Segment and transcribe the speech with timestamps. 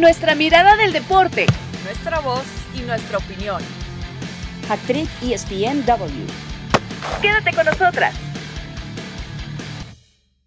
[0.00, 1.44] nuestra mirada del deporte,
[1.84, 3.62] nuestra voz y nuestra opinión.
[4.70, 6.26] Actriz ESPNW.
[7.20, 8.14] Quédate con nosotras.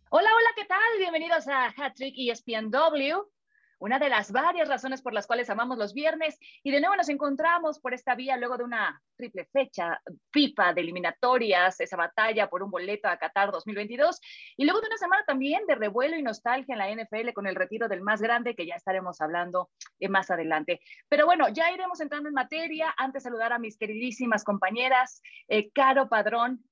[0.09, 0.79] Hola, hola, ¿qué tal?
[0.97, 3.27] Bienvenidos a Hattrick ESPNW
[3.83, 7.09] una de las varias razones por las cuales amamos los viernes y de nuevo nos
[7.09, 10.01] encontramos por esta vía luego de una triple fecha
[10.31, 14.21] FIFA de eliminatorias, esa batalla por un boleto a Qatar 2022
[14.55, 17.55] y luego de una semana también de revuelo y nostalgia en la NFL con el
[17.55, 19.69] retiro del más grande que ya estaremos hablando
[19.99, 20.79] eh, más adelante.
[21.09, 22.93] Pero bueno, ya iremos entrando en materia.
[22.97, 26.63] Antes saludar a mis queridísimas compañeras, eh, Caro Padrón,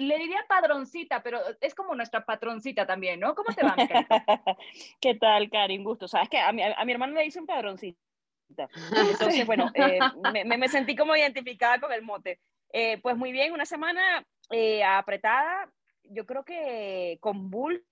[0.00, 3.34] le diría padroncita, pero es como nuestra patroncita también, ¿no?
[3.34, 3.74] ¿Cómo te va,
[5.00, 5.84] ¿Qué tal, Karin?
[5.84, 6.08] Gusto.
[6.08, 7.98] Sabes que a mi, a mi hermano le dicen padroncita.
[8.48, 9.98] Entonces, bueno, eh,
[10.46, 12.40] me, me, sentí como identificada con el mote.
[12.72, 15.70] Eh, pues muy bien, una semana eh, apretada,
[16.04, 17.84] yo creo que convulsa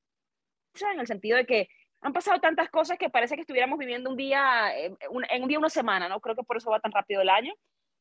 [0.93, 1.69] en el sentido de que
[2.01, 4.97] han pasado tantas cosas que parece que estuviéramos viviendo un día, en
[5.43, 6.21] un día, una semana, ¿no?
[6.21, 7.53] Creo que por eso va tan rápido el año,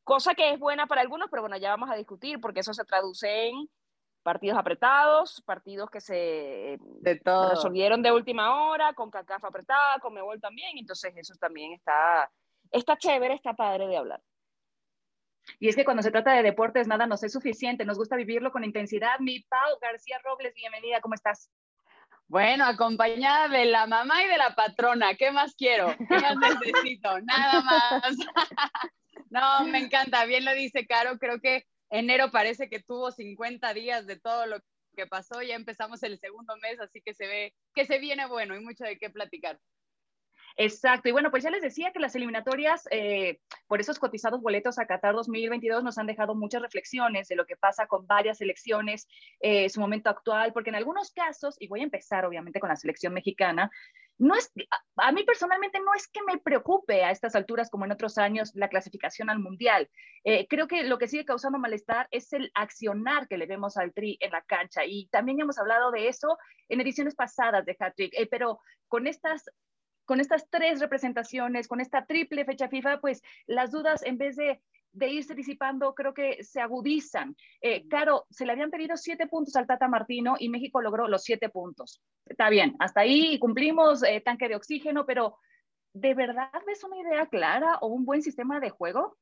[0.04, 2.86] cosa que es buena para algunos, pero bueno, ya vamos a discutir porque eso se
[2.86, 3.68] traduce en
[4.28, 6.78] partidos apretados, partidos que se
[7.50, 12.30] resolvieron de última hora, con CACAF apretada, con Mebol también, entonces eso también está,
[12.70, 14.22] está chévere, está padre de hablar.
[15.60, 18.52] Y es que cuando se trata de deportes nada nos es suficiente, nos gusta vivirlo
[18.52, 19.18] con intensidad.
[19.20, 21.50] Mi Pau García Robles, bienvenida, ¿cómo estás?
[22.28, 25.96] Bueno, acompañada de la mamá y de la patrona, ¿qué más quiero?
[25.98, 27.22] ¿Qué más necesito?
[27.22, 28.02] Nada más.
[29.30, 34.06] no, me encanta, bien lo dice Caro, creo que enero parece que tuvo 50 días
[34.06, 34.60] de todo lo
[34.96, 38.56] que pasó, ya empezamos el segundo mes, así que se ve que se viene bueno
[38.56, 39.60] y mucho de qué platicar.
[40.60, 44.80] Exacto, y bueno, pues ya les decía que las eliminatorias eh, por esos cotizados boletos
[44.80, 49.08] a Qatar 2022 nos han dejado muchas reflexiones de lo que pasa con varias selecciones,
[49.40, 52.76] eh, su momento actual, porque en algunos casos, y voy a empezar obviamente con la
[52.76, 53.70] selección mexicana,
[54.18, 54.52] no es,
[54.96, 58.52] a, mí personalmente no es que me preocupe a estas alturas como en otros años
[58.56, 59.90] la clasificación al mundial.
[60.24, 63.94] Eh, creo que lo que sigue causando malestar es el accionar que le vemos al
[63.94, 68.14] Tri en la cancha y también hemos hablado de eso en ediciones pasadas de Hat-Trick,
[68.16, 69.52] eh, pero con estas
[70.08, 74.60] con estas tres representaciones, con esta triple fecha FIFA, pues las dudas en vez de
[74.98, 77.36] de irse disipando, creo que se agudizan.
[77.62, 81.24] Eh, claro, se le habían pedido siete puntos al Tata Martino y México logró los
[81.24, 82.02] siete puntos.
[82.26, 85.38] Está bien, hasta ahí cumplimos eh, tanque de oxígeno, pero
[85.94, 89.18] ¿de verdad ves una idea clara o un buen sistema de juego?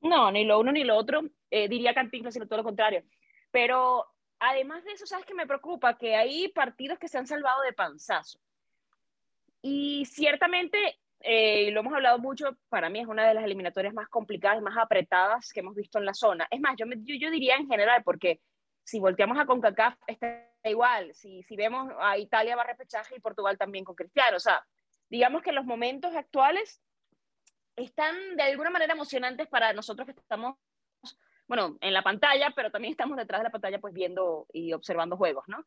[0.00, 1.22] No, ni lo uno ni lo otro.
[1.50, 3.04] Eh, diría Cantinflas, sino todo lo contrario.
[3.50, 4.06] Pero
[4.38, 5.98] además de eso, ¿sabes qué me preocupa?
[5.98, 8.40] Que hay partidos que se han salvado de panzazo.
[9.62, 14.08] Y ciertamente eh, lo hemos hablado mucho, para mí es una de las eliminatorias más
[14.08, 16.48] complicadas y más apretadas que hemos visto en la zona.
[16.50, 18.40] Es más, yo, yo, diría en general, porque
[18.82, 23.20] si volteamos a CONCACAF está igual, si, si vemos a Italia va a repechaje y
[23.20, 24.66] Portugal también con Cristiano, o sea,
[25.08, 26.82] digamos que los momentos actuales
[27.76, 30.56] están de alguna manera emocionantes para nosotros que estamos,
[31.46, 35.16] bueno, en la pantalla, pero también estamos detrás de la pantalla pues viendo y observando
[35.16, 35.64] juegos, ¿no?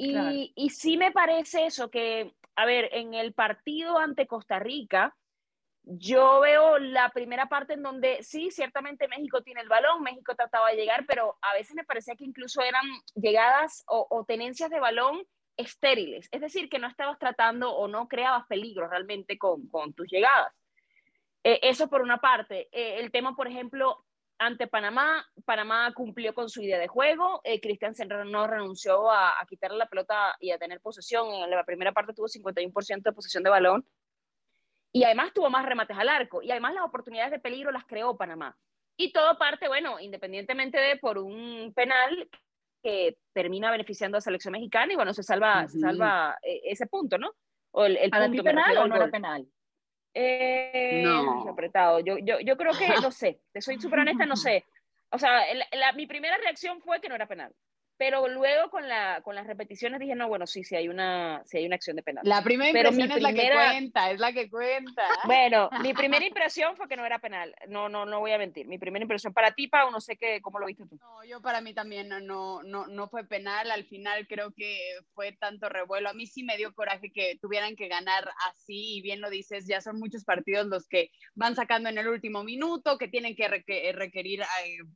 [0.00, 5.16] Y, y sí me parece eso, que a ver, en el partido ante Costa Rica,
[5.84, 10.70] yo veo la primera parte en donde sí, ciertamente México tiene el balón, México trataba
[10.70, 15.24] de llegar, pero a veces me parecía que incluso eran llegadas o, tenencias de balón
[15.56, 20.52] estériles, es decir, que no estabas tratando o no creabas peligro realmente con, tus llegadas.
[21.44, 22.68] Eh, eso por una parte.
[22.72, 24.04] Eh, el tema, por ejemplo,
[24.38, 27.94] ante Panamá, Panamá cumplió con su idea de juego, eh, Cristian
[28.26, 32.28] no renunció a, quitarle la pelota y a tener posesión, en la primera parte tuvo
[32.28, 33.84] 51% de posesión de balón,
[34.92, 38.16] y además tuvo más remates al arco, y además las oportunidades de peligro las creó
[38.16, 38.56] Panamá.
[38.96, 42.28] Y todo parte, bueno, independientemente de por un penal
[42.82, 46.86] que termina beneficiando a la selección mexicana, y bueno, se salva, se salva eh, ese
[46.86, 47.32] punto, ¿no?
[47.72, 49.46] O el, el punto, penal o no era penal?
[50.14, 51.48] Eh, no.
[51.48, 52.00] Apretado.
[52.00, 54.64] Yo, yo, yo creo que, no sé, te soy súper honesta, no sé.
[55.10, 55.42] O sea,
[55.94, 57.54] mi primera reacción fue que no era penal.
[57.98, 61.58] Pero luego con, la, con las repeticiones dije, no, bueno, sí, sí hay una, sí
[61.58, 62.22] hay una acción de penal.
[62.24, 65.02] La primera impresión es la que cuenta, es la que cuenta.
[65.26, 67.54] Bueno, mi primera impresión fue que no era penal.
[67.66, 68.68] No, no, no voy a mentir.
[68.68, 70.96] Mi primera impresión para ti, Pau, no sé qué, cómo lo viste tú.
[71.00, 73.70] No, yo para mí también no, no, no, no fue penal.
[73.72, 74.78] Al final creo que
[75.14, 76.08] fue tanto revuelo.
[76.08, 79.66] A mí sí me dio coraje que tuvieran que ganar así, y bien lo dices,
[79.66, 83.48] ya son muchos partidos los que van sacando en el último minuto, que tienen que
[83.48, 84.42] requerir,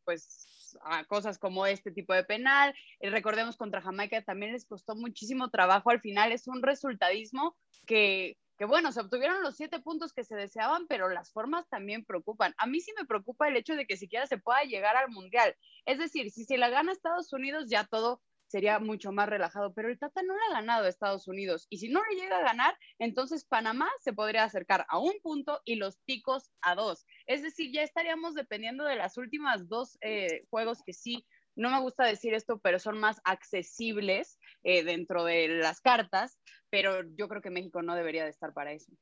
[0.05, 0.47] pues
[0.83, 2.75] a cosas como este tipo de penal.
[3.01, 5.91] Eh, recordemos contra Jamaica también les costó muchísimo trabajo.
[5.91, 10.37] Al final es un resultadismo que, que, bueno, se obtuvieron los siete puntos que se
[10.37, 12.55] deseaban, pero las formas también preocupan.
[12.59, 15.57] A mí sí me preocupa el hecho de que siquiera se pueda llegar al Mundial.
[15.85, 18.21] Es decir, si se la gana Estados Unidos, ya todo
[18.53, 21.79] sería mucho más relajado, pero el Tata no le ha ganado a Estados Unidos y
[21.79, 25.77] si no le llega a ganar, entonces Panamá se podría acercar a un punto y
[25.77, 27.07] los picos a dos.
[27.27, 31.27] Es decir, ya estaríamos dependiendo de las últimas dos eh, juegos que sí
[31.57, 36.39] no me gusta decir esto, pero son más accesibles eh, dentro de las cartas,
[36.71, 38.93] pero yo creo que México no debería de estar para eso.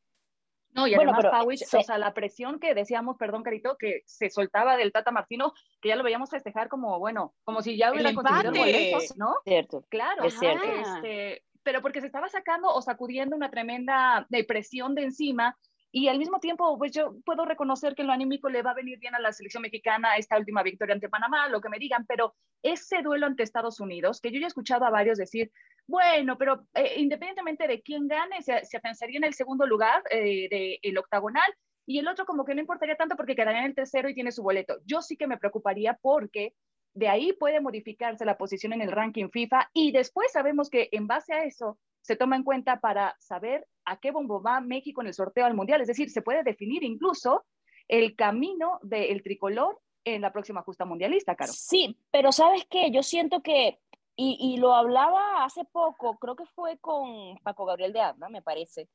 [0.73, 4.93] No, y además, o sea, la presión que decíamos, perdón, Carito, que se soltaba del
[4.93, 9.17] Tata Martino, que ya lo veíamos festejar como, bueno, como si ya hubiera conseguido boletos,
[9.17, 9.35] ¿no?
[9.45, 9.85] Cierto.
[9.89, 10.65] Claro, es cierto.
[10.65, 15.57] Este, pero porque se estaba sacando o sacudiendo una tremenda depresión de encima
[15.93, 18.75] y al mismo tiempo, pues yo puedo reconocer que en lo anímico le va a
[18.75, 22.07] venir bien a la selección mexicana esta última victoria ante Panamá, lo que me digan,
[22.07, 25.51] pero ese duelo ante Estados Unidos, que yo ya he escuchado a varios decir,
[25.91, 30.99] bueno, pero eh, independientemente de quién gane, se, afianzaría en el segundo lugar eh, del
[30.99, 31.53] octagonal
[31.87, 34.33] y el otro como que no importaría tanto porque quedaría en el tercero y tiene
[34.33, 34.79] su boleto.
[34.85, 36.55] Yo sí que me preocuparía porque
[36.95, 41.07] de ahí puede modificarse la posición en el ranking FIFA y después sabemos que en
[41.07, 45.09] base a eso se toma en cuenta para saber a qué bombo va México en
[45.09, 45.81] el sorteo al Mundial.
[45.81, 47.45] Es decir, se puede definir incluso
[47.89, 51.53] el camino del tricolor en la próxima justa mundialista, Caro.
[51.53, 52.91] Sí, pero ¿sabes qué?
[52.91, 53.79] Yo siento que,
[54.23, 58.89] y, lo hablaba hace poco, creo que fue con Paco Gabriel de Anda, me parece.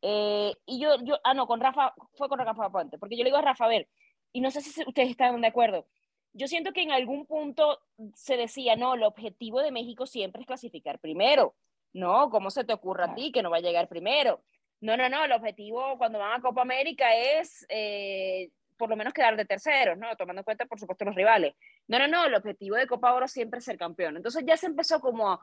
[0.00, 3.28] Eh, y yo, yo, ah, no, con Rafa, fue con Rafa Puente, porque yo le
[3.28, 3.88] digo a Rafa, a ver,
[4.32, 5.86] y no sé si ustedes están de acuerdo,
[6.32, 7.78] yo siento que en algún punto
[8.14, 11.54] se decía, no, el objetivo de México siempre es clasificar primero.
[11.92, 14.42] No, ¿cómo se te ocurre a ti que no va a llegar primero?
[14.80, 19.12] No, no, no, el objetivo cuando van a Copa América es eh, por lo menos
[19.12, 20.14] quedar de terceros, ¿no?
[20.16, 21.54] Tomando en cuenta, por supuesto, los rivales.
[21.88, 24.16] No, no, no, el objetivo de Copa Oro siempre es ser campeón.
[24.16, 25.40] Entonces ya se empezó como,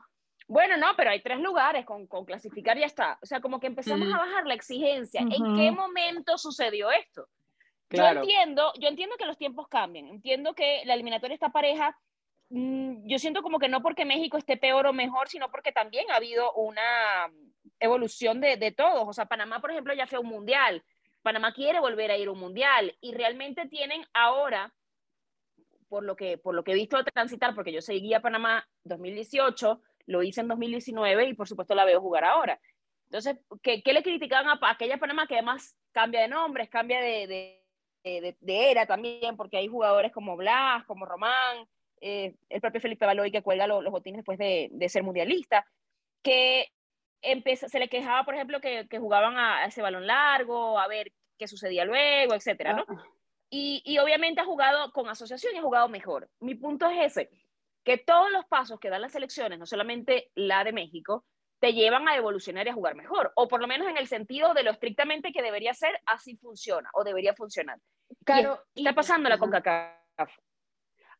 [0.48, 3.18] bueno, no, pero hay tres lugares, con, con clasificar ya está.
[3.22, 5.20] O sea, como que empezamos a bajar la exigencia.
[5.20, 7.28] ¿En qué momento sucedió esto?
[7.90, 11.98] Yo entiendo, yo entiendo que los tiempos cambian, entiendo que la eliminatoria está pareja,
[12.48, 16.10] mm, yo siento como que no porque México esté peor o mejor, sino porque también
[16.10, 17.30] ha habido una
[17.80, 19.06] evolución de, de todos.
[19.06, 20.82] O sea, Panamá, por ejemplo, ya fue un mundial.
[21.22, 24.74] Panamá quiere volver a ir a un mundial y realmente tienen ahora,
[25.88, 30.22] por lo que, por lo que he visto transitar, porque yo seguía Panamá 2018, lo
[30.22, 32.60] hice en 2019 y por supuesto la veo jugar ahora.
[33.06, 37.62] Entonces, ¿qué, qué le criticaban a, aquella Panamá que además cambia de nombres, cambia de
[38.04, 38.36] de,
[38.70, 41.66] era también, porque hay jugadores como Blas, como Román,
[42.00, 45.66] eh, el propio Felipe Baloy que cuelga los, botines después de, ser mundialista,
[46.22, 46.68] que
[47.22, 51.84] se le quejaba, por ejemplo, que, jugaban a, ese balón largo, a ver qué sucedía
[51.84, 52.84] luego, etcétera, ¿no?
[53.50, 56.30] Y, y, obviamente ha jugado con asociación y ha jugado mejor.
[56.40, 57.30] Mi punto es ese,
[57.84, 61.26] que todos los pasos que dan las selecciones, no solamente la de México,
[61.62, 64.52] te llevan a evolucionar y a jugar mejor, o por lo menos en el sentido
[64.52, 67.78] de lo estrictamente que debería ser, así funciona o debería funcionar.
[68.24, 70.30] Claro, y está pasando la CONCACAF.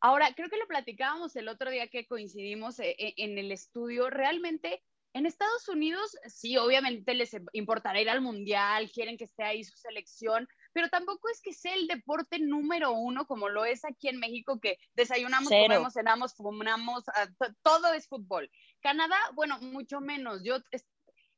[0.01, 4.09] Ahora, creo que lo platicábamos el otro día que coincidimos eh, eh, en el estudio,
[4.09, 4.83] realmente
[5.13, 9.77] en Estados Unidos, sí, obviamente les importará ir al mundial, quieren que esté ahí su
[9.77, 14.19] selección, pero tampoco es que sea el deporte número uno como lo es aquí en
[14.19, 17.27] México, que desayunamos, comemos, cenamos, fumamos, ah,
[17.61, 18.49] todo es fútbol.
[18.81, 20.41] Canadá, bueno, mucho menos.
[20.43, 20.57] Yo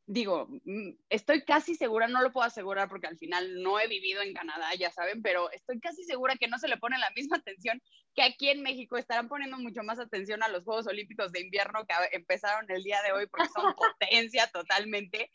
[0.07, 4.21] digo, mm, estoy casi segura, no lo puedo asegurar porque al final no he vivido
[4.21, 7.37] en Canadá, ya saben, pero estoy casi segura que no se le pone la misma
[7.45, 7.81] atención
[8.13, 8.97] que aquí en México.
[8.97, 13.01] Estarán poniendo mucho más atención a los Juegos Olímpicos de invierno que empezaron el día
[13.01, 15.31] de hoy porque son potencia totalmente.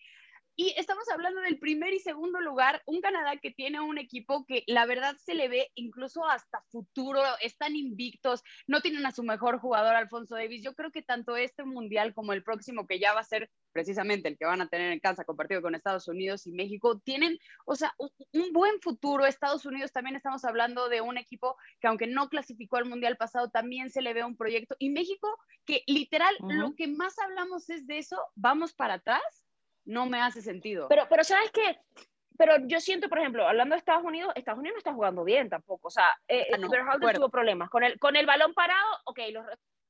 [0.60, 4.62] Y estamos hablando del primer y segundo lugar, un Canadá que tiene un equipo que
[4.66, 9.58] la verdad se le ve incluso hasta futuro, están invictos, no tienen a su mejor
[9.58, 10.62] jugador, Alfonso Davis.
[10.62, 14.28] Yo creo que tanto este mundial como el próximo, que ya va a ser precisamente
[14.28, 17.74] el que van a tener en casa compartido con Estados Unidos y México, tienen, o
[17.74, 19.24] sea, un buen futuro.
[19.24, 23.48] Estados Unidos también estamos hablando de un equipo que aunque no clasificó al mundial pasado,
[23.48, 24.76] también se le ve un proyecto.
[24.78, 29.46] Y México, que literal, lo que más hablamos es de eso, vamos para atrás
[29.84, 30.88] no me hace sentido.
[30.88, 31.78] Pero, pero ¿sabes qué?
[32.40, 35.50] Pero yo siento, por ejemplo, hablando de Estados Unidos, Estados Unidos no está jugando bien
[35.50, 35.88] tampoco.
[35.88, 36.56] O sea, eh, ah,
[37.14, 37.68] tuvo problemas.
[37.68, 39.44] Con el, con el balón parado, ok, lo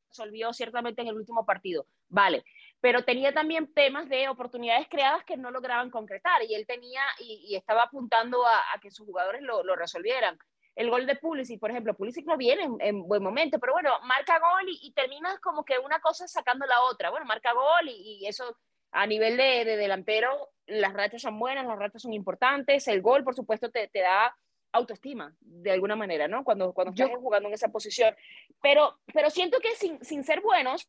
[0.09, 1.87] resolvió ciertamente en el último partido.
[2.09, 2.44] Vale.
[2.80, 6.42] Pero tenía también temas de oportunidades creadas que no lograban concretar.
[6.42, 10.37] Y él tenía y, estaba apuntando a, que sus jugadores lo, lo, resolvieran.
[10.75, 14.40] El gol de Pulisic, por ejemplo, Pulisic no viene en, buen momento, pero bueno, marca
[14.40, 17.11] gol y, y terminas como que una cosa sacando la otra.
[17.11, 18.56] Bueno, marca gol y, y eso
[18.92, 23.35] a nivel de, delantero, las rachas son buenas, las rachas son importantes, el gol, por
[23.35, 24.35] supuesto, te, te da
[24.73, 26.44] autoestima, de alguna manera, ¿no?
[26.44, 28.14] Cuando, cuando estás jugando en esa posición.
[28.62, 30.88] Pero, pero siento que sin, sin ser buenos,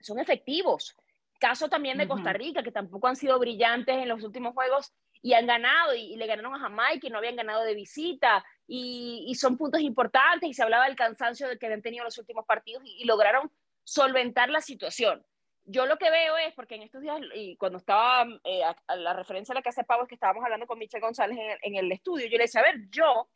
[0.00, 0.96] son efectivos.
[1.38, 5.34] Caso también de Costa Rica, que tampoco han sido brillantes en los últimos juegos y
[5.34, 9.34] han ganado, y, le ganaron a Jamaica y no habían ganado de visita, y, y,
[9.34, 12.82] son puntos importantes, y se hablaba del cansancio del que habían tenido los últimos partidos,
[12.84, 13.50] y, y lograron
[13.82, 15.24] solventar la situación.
[15.70, 19.12] Yo lo que veo es, porque en estos días, y cuando estaba, eh, a, la
[19.12, 21.92] referencia a la que hace Pavo, es que estábamos hablando con Michelle González en el,
[21.92, 23.28] estudio, yo le decía, a ver, yo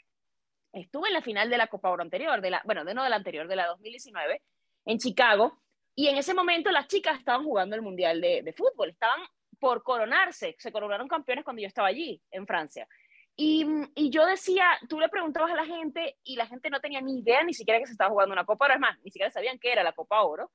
[0.73, 3.11] estuve en la final de la Copa Oro anterior, de la, bueno, de no de
[3.11, 4.41] la anterior, de la 2019,
[4.87, 5.61] en Chicago,
[5.95, 9.21] y en ese momento las chicas estaban jugando el Mundial de, Fútbol, estaban
[9.61, 12.89] por coronarse, se coronaron campeones cuando yo estaba allí, en Francia.
[13.37, 17.03] Y, y, yo decía, tú le preguntabas a la gente y la gente no tenía
[17.03, 19.31] ni idea ni siquiera que se estaba jugando una Copa Oro, es más, ni siquiera
[19.31, 20.51] sabían qué era la Copa Oro.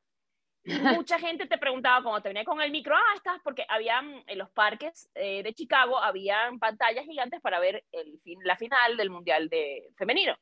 [0.68, 4.38] Mucha gente te preguntaba cuando te venía con el micro, ah, estás, porque habían en
[4.38, 9.10] los parques eh, de Chicago, habían pantallas gigantes para ver el fin, la final del
[9.10, 10.38] Mundial de femenino.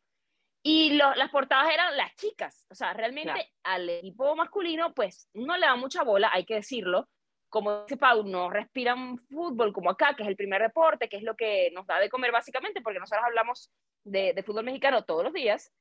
[0.63, 5.67] Y las portadas eran las chicas, o sea, realmente al equipo masculino, pues no le
[5.67, 7.07] da mucha bola, hay que decirlo,
[7.49, 11.23] como dice Pau, no respiran fútbol como acá, que es el primer deporte, que es
[11.23, 13.71] lo que nos da de comer básicamente, porque nosotros hablamos
[14.03, 15.71] de, de fútbol mexicano todos los días,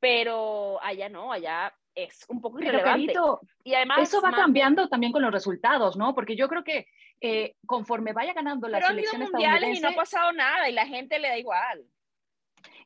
[0.00, 3.14] pero allá no, allá es un poco irrelevante.
[3.62, 6.14] y además eso va cambiando también con los resultados, ¿no?
[6.14, 6.86] Porque yo creo que
[7.20, 11.18] eh, conforme vaya ganando la selección mundiales y no ha pasado nada y la gente
[11.18, 11.84] le da igual.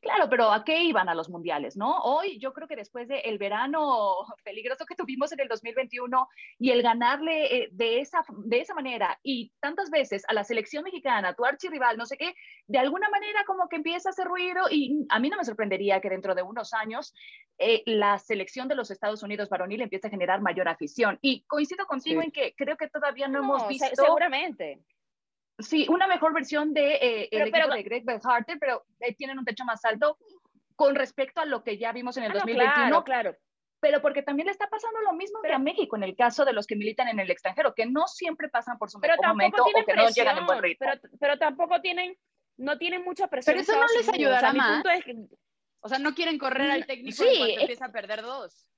[0.00, 1.98] Claro, pero ¿a qué iban a los mundiales, no?
[2.02, 6.28] Hoy yo creo que después del el verano peligroso que tuvimos en el 2021
[6.58, 10.84] y el ganarle eh, de, esa, de esa manera y tantas veces a la selección
[10.84, 12.34] mexicana, tu archirrival, no sé qué,
[12.66, 16.00] de alguna manera como que empieza a hacer ruido y a mí no me sorprendería
[16.00, 17.12] que dentro de unos años
[17.58, 21.18] eh, la selección de los Estados Unidos varonil empiece a generar mayor afición.
[21.22, 23.86] Y coincido contigo en que creo que todavía no, hemos visto...
[23.94, 24.80] Seguramente
[25.58, 29.64] Sí, una mejor versión de eh, el de Greg Belharter, pero eh, tienen un techo
[29.64, 30.16] más alto
[30.76, 32.70] con respecto a lo que ya vimos en el 2021.
[32.70, 33.36] Ah, claro, claro.
[33.80, 36.52] Pero porque también le está pasando lo mismo que a México en el caso de
[36.52, 39.84] los que militan en el extranjero, que no siempre pasan por su mejor momento o
[39.84, 40.86] que no llegan en buen ritmo.
[40.86, 42.16] Pero, pero, tampoco tienen,
[42.56, 43.54] no tienen mucha presión.
[43.54, 44.84] Pero eso no les ayudará más.
[45.80, 48.68] O sea, no quieren correr al técnico sí, cuando empieza a perder dos.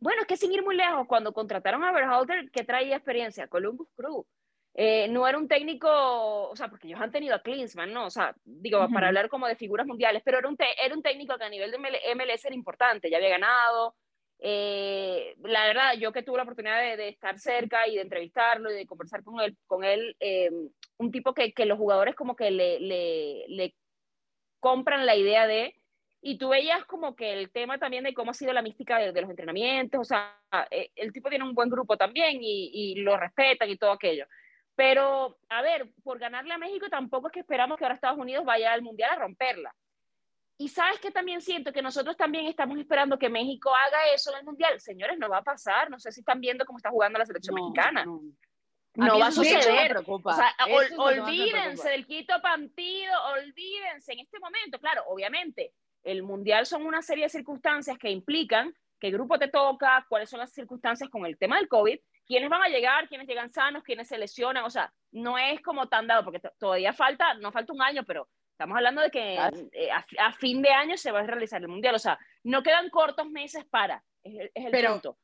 [0.00, 3.88] Bueno, es que sin ir muy lejos, cuando contrataron a Berhalter, que traía experiencia, Columbus
[3.94, 4.26] Crew,
[4.74, 8.06] eh, no era un técnico, o sea, porque ellos han tenido a Klinsmann, ¿no?
[8.06, 11.36] O sea, digo, para hablar como de figuras mundiales, pero era un, era un técnico
[11.36, 13.94] que a nivel de MLS era importante, ya había ganado.
[14.38, 18.74] Eh, la verdad, yo que tuve la oportunidad de, estar cerca y de entrevistarlo y
[18.74, 20.50] de conversar con él, con él eh,
[20.96, 23.74] un tipo que, que, los jugadores como que le, le, le
[24.58, 25.76] compran la idea de,
[26.22, 29.20] y tú veías como que el tema también de cómo ha sido la mística de,
[29.20, 30.40] los entrenamientos, o sea,
[30.96, 34.26] el tipo tiene un buen grupo también y, y, lo respetan y todo aquello.
[34.74, 38.44] Pero, a ver, por ganarle a México tampoco es que esperamos que ahora Estados Unidos
[38.44, 39.74] vaya al Mundial a romperla.
[40.58, 44.38] Y sabes que también siento que nosotros también estamos esperando que México haga eso en
[44.38, 44.80] el Mundial.
[44.80, 45.90] Señores, no va a pasar.
[45.90, 48.04] No sé si están viendo cómo está jugando la selección mexicana.
[48.94, 49.96] No, va a suceder.
[50.06, 50.54] O sea,
[50.98, 54.78] olvídense del quito partido, olvídense en este momento.
[54.78, 55.72] Claro, obviamente,
[56.04, 60.38] el Mundial son una serie de circunstancias que implican qué grupo te toca, cuáles son
[60.38, 64.08] las circunstancias con el tema del COVID, quiénes van a llegar, quiénes llegan sanos, quiénes
[64.08, 67.82] se lesionan, o sea, no es como tan dado, porque todavía falta, no falta un
[67.82, 69.34] año, pero estamos hablando de que
[69.72, 72.90] eh, a, fin de año se va a realizar el Mundial, o sea, no quedan
[72.90, 75.18] cortos meses para, es, el pero, punto.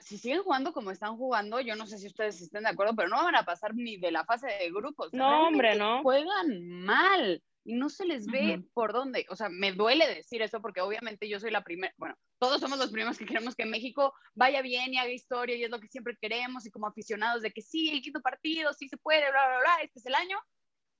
[0.00, 3.08] si siguen jugando como están jugando, yo no sé si ustedes estén de acuerdo, pero
[3.08, 5.12] no van a pasar ni de la fase de grupos.
[5.12, 6.02] No, hombre, no.
[6.02, 9.26] Juegan mal y no se les ve por dónde.
[9.28, 12.78] O sea, me duele decir eso porque obviamente yo soy la primera, bueno, todos somos
[12.78, 15.88] los primeros que queremos que México vaya bien y haga historia y es lo que
[15.88, 19.48] siempre queremos y como aficionados de que sí, el quinto partido, sí se puede, bla,
[19.48, 20.38] bla, bla, este es el año.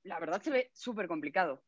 [0.02, 1.62] La verdad se ve súper complicado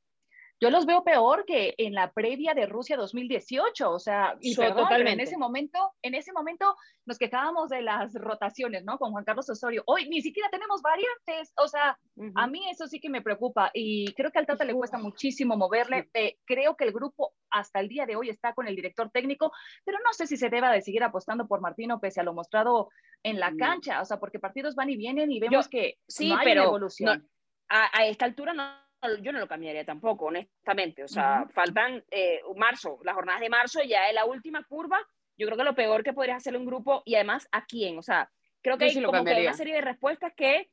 [0.62, 5.10] yo los veo peor que en la previa de Rusia 2018, o sea, y totalmente.
[5.10, 8.96] en ese momento, en ese momento nos quejábamos de las rotaciones, ¿no?
[8.96, 9.82] Con Juan Carlos Osorio.
[9.86, 11.98] Hoy ni siquiera tenemos variantes, o sea,
[12.36, 15.56] a mí eso sí que me preocupa y creo que al Tata le cuesta muchísimo
[15.56, 16.08] moverle.
[16.14, 19.50] Eh, creo que el grupo hasta el día de hoy está con el director técnico,
[19.84, 22.88] pero no sé si se deba de seguir apostando por Martino pese a lo mostrado
[23.24, 23.56] en la mm.
[23.56, 26.62] cancha, o sea, porque partidos van y vienen y vemos que sí, no hay pero
[26.66, 27.28] evolución.
[27.68, 28.91] a esta altura no
[29.22, 31.04] yo no lo cambiaría tampoco, honestamente.
[31.04, 34.98] O sea, faltan eh, marzo, las jornadas de marzo, ya es la última curva.
[35.36, 37.98] Yo creo que lo peor que podrías hacer un grupo y además a quién.
[37.98, 38.30] O sea,
[38.62, 40.68] creo que hay como que una serie de respuestas que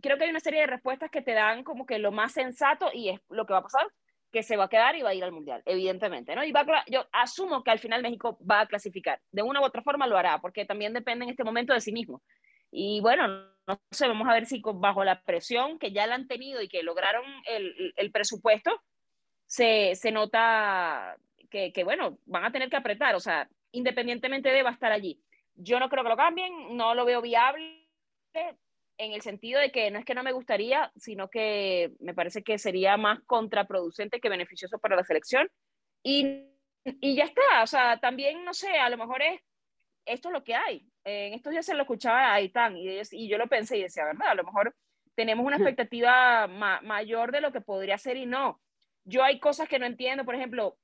[0.00, 2.90] creo que hay una serie de respuestas que te dan como que lo más sensato
[2.92, 3.86] y es lo que va a pasar,
[4.30, 6.44] que se va a quedar y va a ir al mundial, evidentemente, ¿no?
[6.44, 9.82] Y va yo asumo que al final México va a clasificar, de una u otra
[9.82, 12.22] forma lo hará, porque también depende en este momento de sí mismo.
[12.70, 13.26] Y bueno,
[13.66, 16.68] no sé, vamos a ver si bajo la presión que ya la han tenido y
[16.68, 18.80] que lograron el, el presupuesto,
[19.46, 21.16] se, se nota
[21.50, 24.92] que, que, bueno, van a tener que apretar, o sea, independientemente de va a estar
[24.92, 25.20] allí.
[25.54, 27.88] Yo no creo que lo cambien, no lo veo viable
[28.96, 32.42] en el sentido de que no es que no me gustaría, sino que me parece
[32.42, 35.50] que sería más contraproducente que beneficioso para la selección.
[36.02, 36.46] Y,
[36.84, 39.40] y ya está, o sea, también, no sé, a lo mejor es
[40.06, 40.86] esto es lo que hay.
[41.04, 44.04] En estos días se lo escuchaba a Aitán y, y yo lo pensé y decía,
[44.04, 44.28] ¿verdad?
[44.28, 44.74] A lo mejor
[45.14, 48.60] tenemos una expectativa mayor de lo que podría ser y no.
[49.04, 50.76] Yo hay cosas que no entiendo, por ejemplo,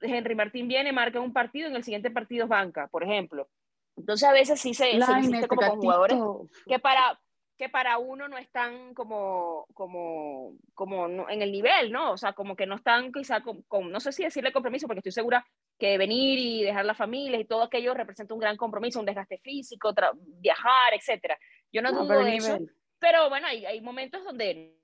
[0.00, 3.48] Henry Martín viene, marca un partido, en el siguiente partido es banca, por ejemplo.
[3.96, 6.18] Entonces a veces sí se, se insiste como con jugadores
[6.66, 7.20] que para,
[7.58, 12.12] que para uno no están como, como, como en el nivel, ¿no?
[12.12, 15.12] O sea, como que no están quizá con, no sé si decirle compromiso, porque estoy
[15.12, 15.46] segura
[15.80, 19.38] que venir y dejar la familia y todo aquello representa un gran compromiso, un desgaste
[19.38, 21.36] físico, viajar, etcétera.
[21.72, 22.58] Yo no, dudo de eso,
[22.98, 24.78] pero bueno, hay, hay momentos donde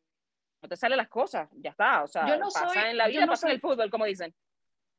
[0.63, 3.55] no te salen las cosas, ya está, o sea, pasa en la vida, pasa en
[3.55, 4.35] el fútbol, como dicen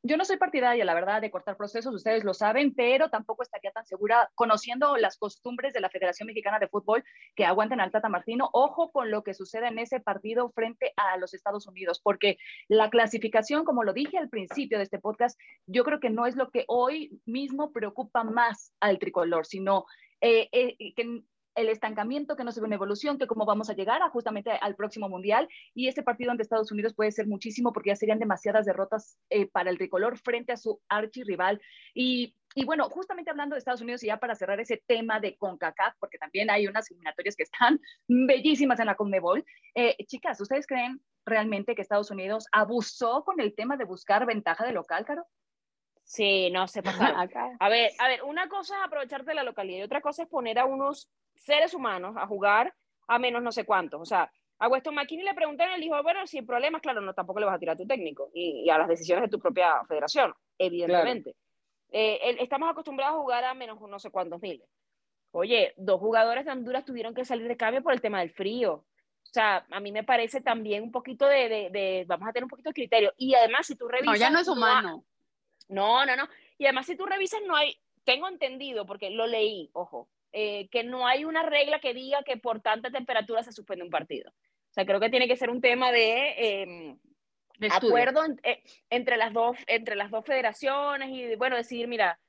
[0.07, 3.71] yo no soy partidaria, la verdad, de cortar procesos, ustedes lo saben, pero tampoco estaría
[3.71, 7.03] tan segura conociendo las costumbres de la Federación Mexicana de Fútbol
[7.35, 8.49] que aguanten al Tata Martino.
[8.53, 12.37] Ojo con lo que sucede en ese partido frente a los Estados Unidos, porque
[12.69, 16.35] la clasificación, como lo dije al principio de este podcast, yo creo que no es
[16.35, 19.85] lo que hoy mismo preocupa más al tricolor, sino
[20.21, 21.21] eh, eh, que
[21.57, 24.51] el estancamiento, que no se ve una evolución, que cómo vamos a llegar a justamente
[24.51, 25.49] al próximo mundial.
[25.73, 29.47] Y este partido ante Estados Unidos puede ser muchísimo porque ya serían demasiadas derrotas eh,
[29.47, 31.59] para el tricolor frente a su archirrival.
[31.95, 35.35] Y, y bueno, justamente hablando de Estados Unidos y ya para cerrar ese tema de
[35.35, 39.43] CONCACAF, porque también hay unas eliminatorias que están bellísimas en la CONMEBOL.
[39.73, 44.63] Eh, chicas, ¿ustedes creen realmente que Estados Unidos abusó con el tema de buscar ventaja
[44.63, 45.25] de local, Caro?
[46.03, 47.07] Sí, no se pasa.
[47.59, 50.29] A ver, a ver, una cosa es aprovecharte de la localidad y otra cosa es
[50.29, 52.73] poner a unos seres humanos a jugar
[53.07, 54.01] a menos no sé cuántos.
[54.01, 57.39] O sea, a Weston McKinney le preguntaron, él dijo, bueno, sin problemas, claro, no, tampoco
[57.39, 60.33] le vas a tirar a tu técnico y, a las decisiones de tu propia federación,
[60.57, 61.35] evidentemente.
[61.89, 64.67] Eh, estamos acostumbrados a jugar a menos no sé cuántos miles.
[65.31, 68.73] Oye, dos jugadores de Honduras tuvieron que salir de cambio por el tema del frío.
[68.73, 72.49] O sea, a mí me parece también un poquito de, de, vamos a tener un
[72.49, 73.13] poquito de criterio.
[73.17, 74.13] Y además, si tú revisas...
[74.13, 75.05] No, ya no es humano.
[75.67, 76.27] No, no, no.
[76.57, 80.83] Y además, si tú revisas, no hay, tengo entendido, porque lo leí, ojo, eh, que
[80.83, 84.29] no hay una regla que diga que por tanta temperatura se suspende un partido.
[84.29, 86.99] O sea, creo que tiene que ser un tema de, em,
[87.71, 92.19] acuerdo eh, entre, las dos, entre las dos federaciones y, bueno, decir, mira,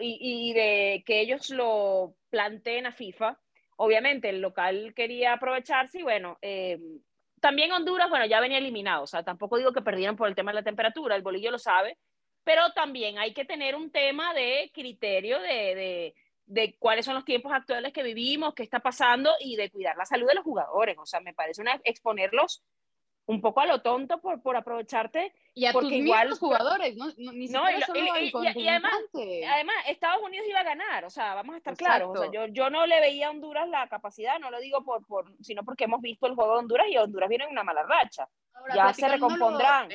[0.00, 3.38] y, de que ellos lo planteen a FIFA.
[3.76, 7.00] Obviamente, el local quería aprovecharse y, bueno, em,
[7.40, 9.02] también Honduras, bueno, ya venía eliminado.
[9.02, 11.58] O sea, tampoco digo que perdieran por el tema de la temperatura, el bolillo lo
[11.58, 11.98] sabe,
[12.42, 16.14] pero también hay que tener un tema de criterio de, de,
[16.78, 20.26] cuáles son los tiempos actuales que vivimos, qué está pasando y de cuidar la salud
[20.26, 20.96] de los jugadores.
[20.98, 22.62] O sea, me parece una, exponerlos
[23.26, 25.32] un poco a lo tonto por, por aprovecharte.
[25.54, 27.06] Y a porque tus igual, jugadores, ¿no?
[27.16, 31.58] Ni no, y, y, además, además, Estados Unidos iba a ganar, o sea, vamos a
[31.58, 32.10] estar claros.
[32.10, 35.06] O sea, yo, yo no le veía a Honduras la capacidad, no lo digo por,
[35.06, 37.84] por, sino porque hemos visto el juego de Honduras y Honduras viene en una mala
[37.84, 38.28] racha.
[38.74, 39.88] ya se recompondrán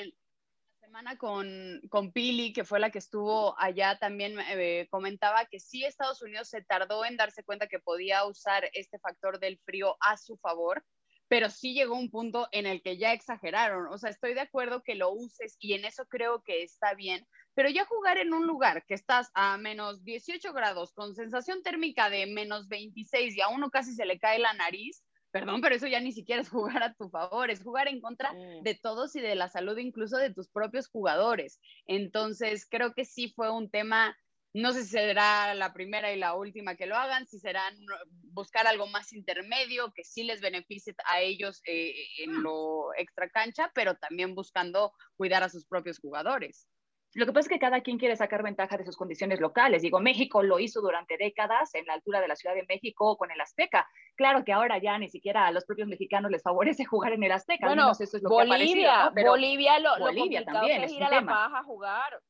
[0.89, 5.86] semana con, con Pili, que fue la que estuvo allá, también eh, comentaba que sí
[5.86, 10.17] Estados Unidos se tardó en darse cuenta que podía usar este factor del frío a
[10.17, 10.84] su favor,
[11.28, 13.86] pero sí llegó un punto en el que ya exageraron.
[13.93, 17.23] O sea, estoy de acuerdo que lo uses y en eso creo que está bien,
[17.54, 22.10] pero ya jugar en un lugar que estás a menos 18 grados con sensación térmica
[22.10, 25.88] de menos 26 y a uno casi se le cae la nariz, Perdón, pero eso
[25.88, 28.63] ya ni siquiera es jugar a tu favor, es jugar en contra mm.
[28.63, 31.60] de todos y de la salud incluso de tus propios jugadores.
[31.86, 34.18] Entonces, creo que sí fue un tema,
[34.54, 37.76] no sé si será la primera y la última que lo hagan, si serán
[38.34, 43.72] buscar algo más intermedio que sí les beneficie a ellos eh, en lo extra cancha,
[43.76, 46.68] pero también buscando cuidar a sus propios jugadores.
[47.15, 49.82] Lo que pasa es que cada quien quiere sacar ventaja de sus condiciones locales.
[49.82, 53.32] Digo, México lo hizo durante décadas en la altura de la Ciudad de México con
[53.32, 53.88] el Azteca.
[54.15, 57.32] Claro que ahora ya ni siquiera a los propios mexicanos les favorece jugar en el
[57.32, 57.65] Azteca.
[57.65, 61.60] Bueno, eso es lo Bolivia, que Bolivia lo, Bolivia también es, ir a La Paja
[61.60, 62.22] a jugar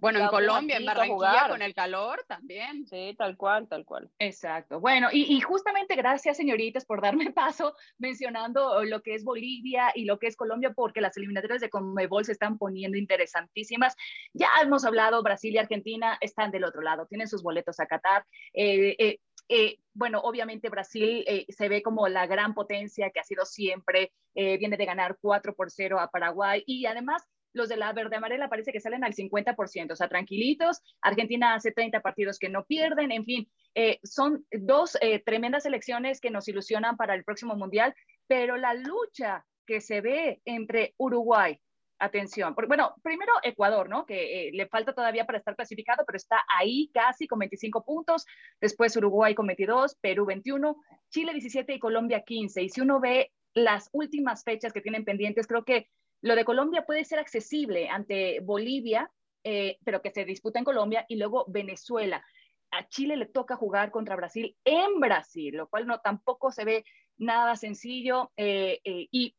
[0.00, 2.86] bueno, en Colombia, en Barranquilla, con el calor también.
[2.86, 4.10] Sí, tal cual, tal cual.
[4.18, 4.80] Exacto.
[4.80, 10.18] Bueno, y, justamente gracias, señoritas, por darme paso mencionando lo que es Bolivia y lo
[10.18, 13.94] que es Colombia, porque las eliminatorias de Conmebol se están poniendo interesantísimas.
[14.32, 18.24] Ya hemos hablado, Brasil y Argentina están del otro lado, tienen sus boletos a Qatar.
[18.52, 23.46] Eh, eh, eh, bueno, obviamente Brasil se ve como la gran potencia que ha sido
[23.46, 27.26] siempre, viene de ganar 4 por 0 a Paraguay y además
[27.58, 30.80] los de la verde amarela parece que salen al 50%, o sea, tranquilitos.
[31.02, 36.20] Argentina hace 30 partidos que no pierden, en fin, eh, son dos eh, tremendas elecciones
[36.20, 37.94] que nos ilusionan para el próximo mundial,
[38.26, 41.60] pero la lucha que se ve entre Uruguay,
[41.98, 44.06] atención, porque, bueno, primero Ecuador, ¿no?
[44.06, 48.24] Que eh, le falta todavía para estar clasificado, pero está ahí casi con 25 puntos,
[48.60, 50.76] después Uruguay con 22, Perú 21,
[51.10, 52.62] Chile 17 y Colombia 15.
[52.62, 55.88] Y si uno ve las últimas fechas que tienen pendientes, creo que
[56.20, 59.10] lo de Colombia puede ser accesible ante Bolivia,
[59.44, 62.24] eh, pero que se disputa en Colombia, y luego Venezuela.
[62.70, 66.84] a Chile le toca jugar contra Brasil en Brasil, lo cual no tampoco se ve
[67.16, 69.34] nada sencillo eh, eh, y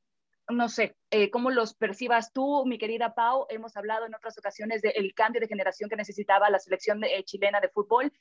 [0.50, 0.96] no sé,
[1.32, 3.46] cómo los percibas tú, mi querida Pau.
[3.50, 7.70] Hemos hablado en otras ocasiones del cambio de generación que necesitaba la selección chilena de
[7.70, 8.12] fútbol,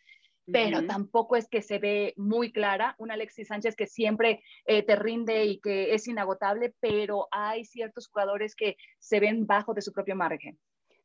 [0.53, 2.95] pero tampoco es que se ve muy clara.
[2.99, 8.55] Un Alexis Sánchez que siempre te rinde y que es inagotable, pero hay ciertos jugadores
[8.55, 10.59] que se ven bajo de su propio margen.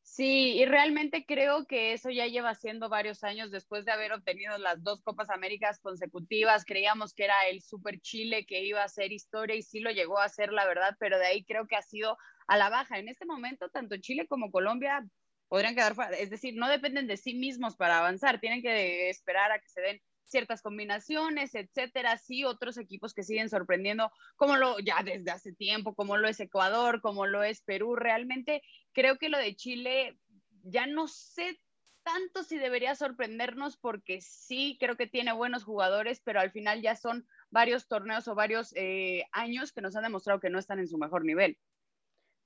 [0.05, 4.57] Sí, y realmente creo que eso ya lleva siendo varios años después de haber obtenido
[4.57, 6.65] las dos Copas Américas consecutivas.
[6.65, 10.19] Creíamos que era el Super Chile que iba a ser historia y sí lo llegó
[10.19, 12.99] a ser, la verdad, pero de ahí creo que ha sido a la baja.
[12.99, 15.05] En este momento, tanto Chile como Colombia
[15.53, 15.93] podrían quedar.
[16.17, 19.81] Es decir, no dependen de sí mismos para avanzar, tienen que esperar a que se
[19.81, 22.17] den ciertas combinaciones, etcétera.
[22.17, 26.39] Sí, otros equipos que siguen sorprendiendo, como lo ya desde hace tiempo, como lo es
[26.39, 27.95] Ecuador, como lo es Perú.
[27.95, 28.63] Realmente
[28.93, 30.17] creo que lo de Chile
[30.63, 31.59] ya no sé
[32.01, 36.95] tanto si debería sorprendernos porque sí creo que tiene buenos jugadores, pero al final ya
[36.95, 40.87] son varios torneos o varios eh, años que nos han demostrado que no están en
[40.87, 41.59] su mejor nivel.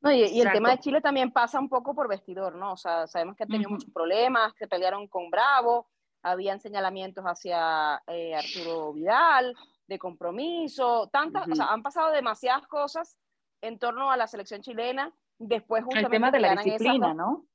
[0.02, 2.74] No, y, el tema de Chile también pasa un poco por vestidor, ¿no?
[2.74, 5.88] O sea, sabemos que han tenido muchos problemas, que pelearon con Bravo,
[6.22, 9.56] habían señalamientos hacia eh, Arturo Vidal,
[9.88, 13.18] de compromiso, tantas, o sea, han pasado demasiadas cosas
[13.62, 16.08] en torno a la selección chilena, después justamente...
[16.08, 17.46] El tema de la disciplina, ¿no?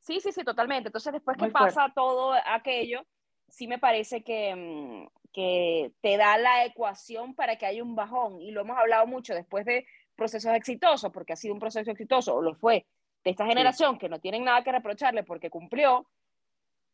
[0.00, 0.88] Sí, sí, sí, totalmente.
[0.88, 3.04] Entonces, después que pasa todo aquello,
[3.48, 8.40] sí me parece que, mm, que te da la ecuación para que haya un bajón,
[8.40, 9.86] y lo hemos hablado mucho después de
[10.16, 12.86] procesos exitosos, porque ha sido un proceso exitoso, o lo fue,
[13.24, 16.06] de esta generación que no tienen nada que reprocharle porque cumplió,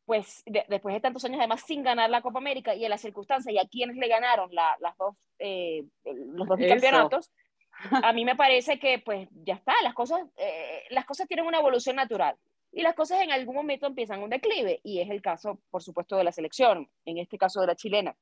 [0.05, 3.55] pues después de tantos años además sin ganar la Copa América y en las circunstancias
[3.55, 7.31] y a quienes le ganaron las dos, eh, los dos campeonatos,
[8.05, 11.59] a mí me parece que pues ya está, las cosas, eh, las cosas tienen una
[11.59, 12.37] evolución natural
[12.73, 16.17] y las cosas en algún momento empiezan un declive y es el caso, por supuesto,
[16.17, 18.15] de la selección, en este caso de la chilena.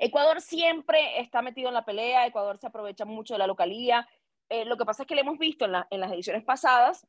[0.00, 4.08] Ecuador siempre está metido en la pelea, Ecuador se aprovecha mucho de la localía.
[4.48, 7.06] Eh, lo que pasa es que le hemos visto en, en las ediciones pasadas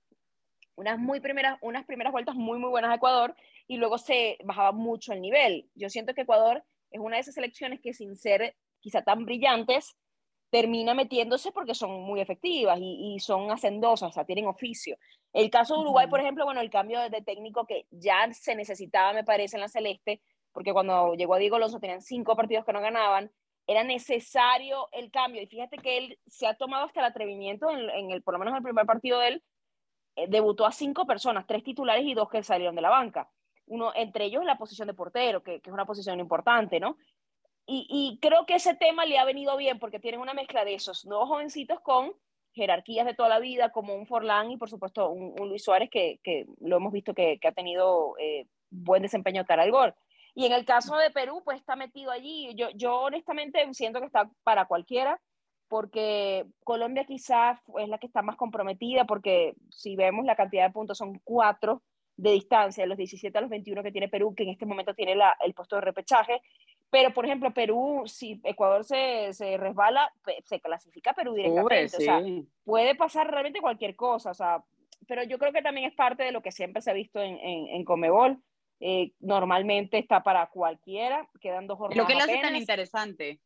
[0.75, 3.35] unas, muy primeras, unas primeras vueltas muy, muy buenas a Ecuador
[3.67, 5.69] y luego se bajaba mucho el nivel.
[5.75, 9.95] Yo siento que Ecuador es una de esas selecciones que sin ser quizá tan brillantes,
[10.49, 14.97] termina metiéndose porque son muy efectivas y, son hacendosas, o sea, tienen oficio.
[15.31, 19.13] El caso de Uruguay, por ejemplo, bueno, el cambio de técnico que ya se necesitaba,
[19.13, 20.21] me parece, en la Celeste,
[20.53, 23.31] porque cuando llegó a Diego Alonso tenían cinco partidos que no ganaban,
[23.67, 25.41] era necesario el cambio.
[25.41, 28.39] Y fíjate que él se ha tomado hasta el atrevimiento, en, en el, por lo
[28.39, 29.43] menos en el primer partido de él,
[30.15, 33.29] eh, debutó a cinco personas, tres titulares y dos que salieron de la banca.
[33.67, 36.97] Uno, entre ellos la posición de portero, que, es una posición importante, ¿no?
[37.73, 41.05] Y, creo que ese tema le ha venido bien porque tienen una mezcla de esos
[41.05, 42.11] nuevos jovencitos con
[42.51, 46.19] jerarquías de toda la vida, como un Forlán y por supuesto un, Luis Suárez que,
[46.59, 49.95] lo hemos visto que, ha tenido eh, buen desempeño cara al gol.
[50.33, 52.53] Y en el caso de Perú, pues está metido allí.
[52.55, 55.19] Yo, yo honestamente siento que está para cualquiera
[55.67, 60.73] porque Colombia quizás es la que está más comprometida, porque si vemos la cantidad de
[60.73, 61.81] puntos son cuatro
[62.17, 64.93] de distancia, de los 17 a los 21 que tiene Perú, que en este momento
[64.93, 66.41] tiene el puesto de repechaje.
[66.89, 70.11] Pero, por ejemplo, Perú, si Ecuador se, se resbala,
[70.43, 71.95] se clasifica Perú directamente.
[71.95, 72.21] O sea,
[72.65, 74.31] puede pasar realmente cualquier cosa.
[74.31, 74.61] O sea,
[75.07, 77.39] pero yo creo que también es parte de lo que siempre se ha visto en,
[77.41, 78.43] en, Comebol.
[78.83, 81.97] Eh, normalmente está para cualquiera, quedan dos jornadas.
[81.97, 83.39] Lo que le hace tan interesante.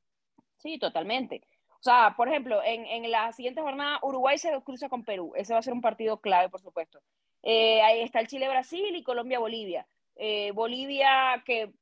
[0.57, 1.41] Sí, totalmente.
[1.71, 5.33] O sea, por ejemplo, en, en, la siguiente jornada Uruguay se cruza con Perú.
[5.35, 7.01] Ese va a ser un partido clave, por supuesto.
[7.43, 9.85] Eh, ahí está el Chile-Brasil y Colombia-Bolivia.
[10.15, 11.73] Eh, Bolivia, que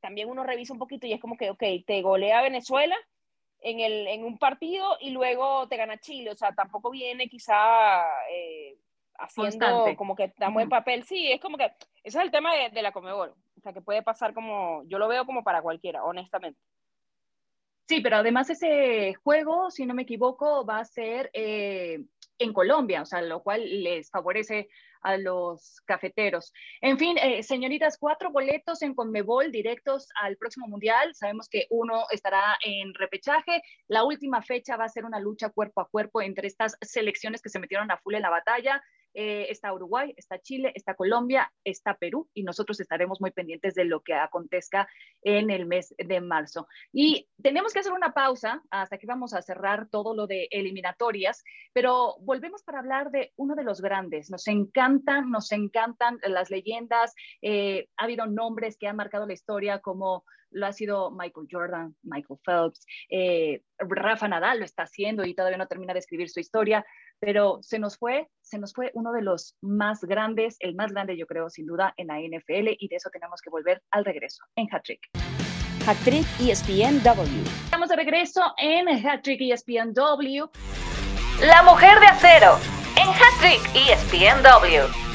[0.00, 2.96] también uno revisa un poquito y es como que, ok, te golea Venezuela
[3.62, 6.30] en, el, en un partido y luego te gana Chile.
[6.30, 8.04] O sea, tampoco viene quizá
[9.18, 11.04] haciendo como que estamos en papel.
[11.04, 11.64] Sí, es como que
[12.02, 13.34] ese es el tema de, de la Comebol.
[13.56, 16.60] O sea, que puede pasar como, yo lo veo como para cualquiera, honestamente.
[17.88, 22.04] Sí, pero además ese juego, si no me equivoco, va a ser eh,
[22.38, 24.68] en Colombia, o sea, lo cual les favorece
[25.02, 26.52] a los cafeteros.
[26.80, 31.14] En fin, eh, señoritas, cuatro boletos en Conmebol directos al próximo Mundial.
[31.14, 33.62] Sabemos que uno estará en repechaje.
[33.86, 37.50] La última fecha va a ser una lucha cuerpo a cuerpo entre estas selecciones que
[37.50, 38.82] se metieron a full en la batalla.
[39.18, 43.86] Eh, está Uruguay, está Chile, está Colombia, está Perú y nosotros estaremos muy pendientes de
[43.86, 44.86] lo que acontezca
[45.22, 46.68] en el mes de marzo.
[46.92, 51.42] Y tenemos que hacer una pausa hasta que vamos a cerrar todo lo de eliminatorias,
[51.72, 54.30] pero volvemos para hablar de uno de los grandes.
[54.30, 57.14] Nos encantan, nos encantan las leyendas.
[57.40, 61.96] Eh, ha habido nombres que han marcado la historia como lo ha sido Michael Jordan,
[62.02, 66.40] Michael Phelps, eh, Rafa Nadal lo está haciendo y todavía no termina de escribir su
[66.40, 66.84] historia,
[67.18, 71.16] pero se nos fue, se nos fue uno de los más grandes, el más grande
[71.16, 74.44] yo creo sin duda en la NFL y de eso tenemos que volver al regreso
[74.56, 75.08] en Hat-Trick.
[75.86, 77.46] Hat-Trick ESPNW.
[77.64, 80.50] Estamos de regreso en Hat-Trick ESPNW.
[81.42, 82.58] La mujer de acero
[82.96, 85.06] en Hat-Trick ESPNW.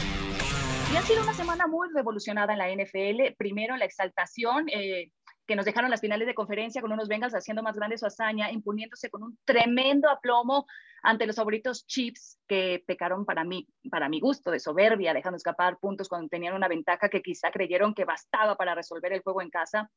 [0.93, 3.35] Y ha sido una semana muy revolucionada en la NFL.
[3.37, 5.11] Primero, la exaltación eh,
[5.47, 8.51] que nos dejaron las finales de conferencia con unos Bengals haciendo más grande su hazaña,
[8.51, 10.65] imponiéndose con un tremendo aplomo
[11.03, 15.77] ante los favoritos Chiefs que pecaron para mí, para mi gusto de soberbia, dejando escapar
[15.79, 19.49] puntos cuando tenían una ventaja que quizá creyeron que bastaba para resolver el juego en
[19.49, 19.89] casa.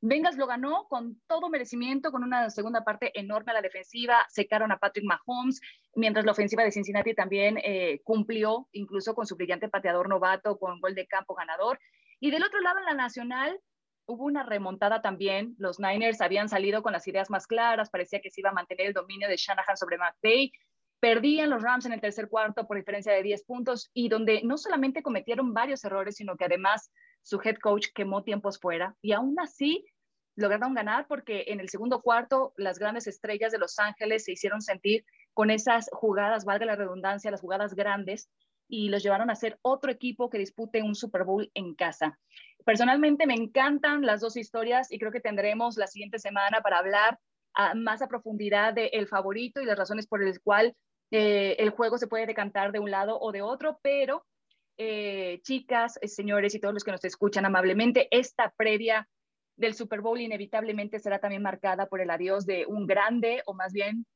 [0.00, 4.72] Bengals lo ganó con todo merecimiento, con una segunda parte enorme a la defensiva, secaron
[4.72, 5.60] a Patrick Mahomes,
[5.94, 10.80] mientras la ofensiva de Cincinnati también eh, cumplió, incluso con su brillante pateador novato, con
[10.80, 11.78] gol de campo ganador.
[12.20, 13.60] Y del otro lado, en la nacional,
[14.08, 15.54] hubo una remontada también.
[15.58, 18.88] Los Niners habían salido con las ideas más claras, parecía que se iba a mantener
[18.88, 20.50] el dominio de Shanahan sobre McVay.
[20.98, 24.56] Perdían los Rams en el tercer cuarto por diferencia de 10 puntos y donde no
[24.56, 26.90] solamente cometieron varios errores, sino que además
[27.22, 29.84] su head coach quemó tiempos fuera y aún así
[30.34, 34.62] lograron ganar porque en el segundo cuarto las grandes estrellas de Los Ángeles se hicieron
[34.62, 38.28] sentir con esas jugadas, valga la redundancia, las jugadas grandes
[38.68, 42.18] y los llevaron a ser otro equipo que dispute un Super Bowl en casa.
[42.64, 47.18] Personalmente me encantan las dos historias y creo que tendremos la siguiente semana para hablar
[47.74, 50.74] más a profundidad del el favorito y las razones por las cuales
[51.10, 54.26] eh, el juego se puede decantar de un lado o de otro, pero
[54.76, 59.08] eh, chicas, eh, señores y todos los que nos escuchan amablemente, esta previa
[59.56, 63.72] del Super Bowl inevitablemente será también marcada por el adiós de un grande o más
[63.72, 64.06] bien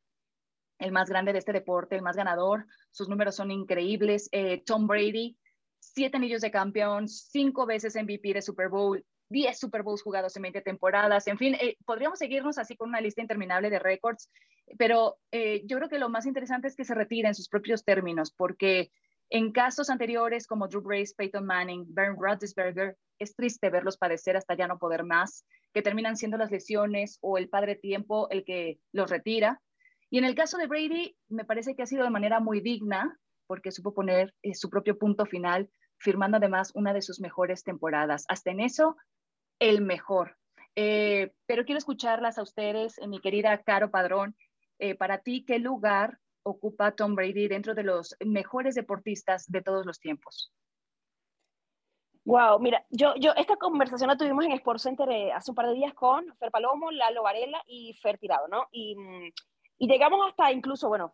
[0.78, 2.66] el más grande de este deporte, el más ganador.
[2.90, 4.28] Sus números son increíbles.
[4.32, 5.36] Eh, Tom Brady,
[5.78, 10.42] siete anillos de campeón, cinco veces MVP de Super Bowl, diez Super Bowls jugados en
[10.42, 11.26] 20 temporadas.
[11.26, 14.30] En fin, eh, podríamos seguirnos así con una lista interminable de récords,
[14.78, 17.84] pero eh, yo creo que lo más interesante es que se retire en sus propios
[17.84, 18.90] términos, porque
[19.30, 24.54] en casos anteriores como Drew Brees, Peyton Manning, Bernd Roethlisberger, es triste verlos padecer hasta
[24.54, 28.78] ya no poder más, que terminan siendo las lesiones o el padre tiempo el que
[28.92, 29.60] los retira.
[30.12, 33.18] Y en el caso de Brady, me parece que ha sido de manera muy digna,
[33.46, 38.26] porque supo poner eh, su propio punto final, firmando además una de sus mejores temporadas.
[38.28, 38.94] Hasta en eso,
[39.58, 40.36] el mejor.
[40.76, 44.36] Eh, pero quiero escucharlas a ustedes, eh, mi querida Caro Padrón.
[44.98, 49.98] para ti, ¿qué lugar ocupa Tom Brady dentro de los mejores deportistas de todos los
[49.98, 50.52] tiempos?
[52.26, 55.74] Wow, mira, yo, yo, esta conversación la tuvimos en Sports Center hace un par de
[55.74, 58.66] días con Fer Palomo, Lalo Varela y Fer Tirado, ¿no?
[58.72, 59.30] Y mm,
[59.82, 61.12] y llegamos hasta incluso, bueno,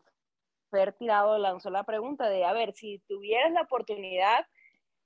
[0.71, 4.47] Fer Tirado lanzó la pregunta de, a ver, si tuvieras la oportunidad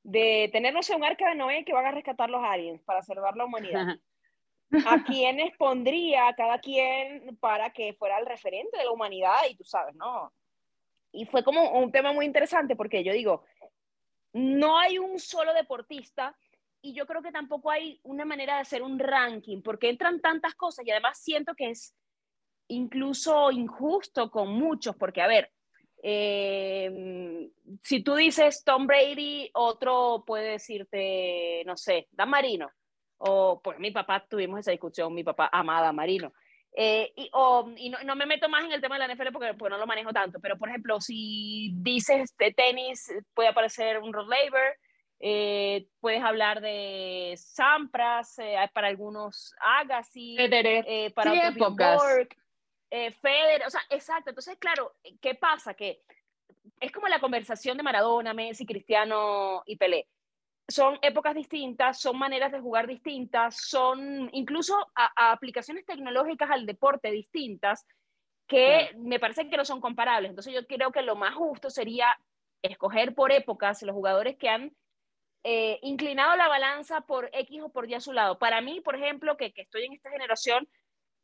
[0.02, 3.02] de tener, no sé, un arca de Noé que van a rescatar los aliens para
[3.02, 4.00] salvar la humanidad,
[4.84, 9.36] ¿a quiénes pondría cada quien para que fuera el referente de la humanidad?
[9.48, 10.32] Y tú sabes, ¿no?
[11.12, 13.44] Y fue como un tema muy interesante porque yo digo,
[14.32, 16.36] no hay un solo deportista
[16.80, 20.56] y yo creo que tampoco hay una manera de hacer un ranking porque entran tantas
[20.56, 21.94] cosas y además siento que es
[22.68, 25.50] incluso injusto con muchos, porque a ver,
[26.02, 27.48] eh,
[27.82, 32.70] si tú dices Tom Brady, otro puede decirte, no sé, Dan Marino,
[33.18, 36.32] o pues mi papá tuvimos esa discusión, mi papá amaba Marino.
[36.74, 37.30] Eh, y,
[37.76, 40.12] y no, me meto más en el tema de la NFL porque, no lo manejo
[40.12, 44.76] tanto, pero por ejemplo, si dices de tenis, puede aparecer un Rod Laver,
[45.20, 48.36] eh, puedes hablar de Sampras,
[48.74, 50.36] para algunos Agassi,
[51.14, 51.76] para sí, otros
[52.94, 54.30] eh, Federer, o sea, exacto.
[54.30, 55.72] Entonces, claro, ¿qué pasa?
[55.72, 56.02] Que
[56.78, 60.08] es como la conversación de Maradona, Messi, Cristiano y Pelé.
[60.68, 67.86] Son épocas distintas, son maneras de jugar distintas, son incluso aplicaciones tecnológicas al deporte distintas
[68.46, 70.28] que me parece que no son comparables.
[70.28, 72.14] Entonces yo creo que lo más justo sería
[72.60, 74.76] escoger por épocas los jugadores que han
[75.44, 78.38] eh, inclinado la balanza por X o por Y a su lado.
[78.38, 80.68] Para mí, por ejemplo, que, que estoy en esta generación,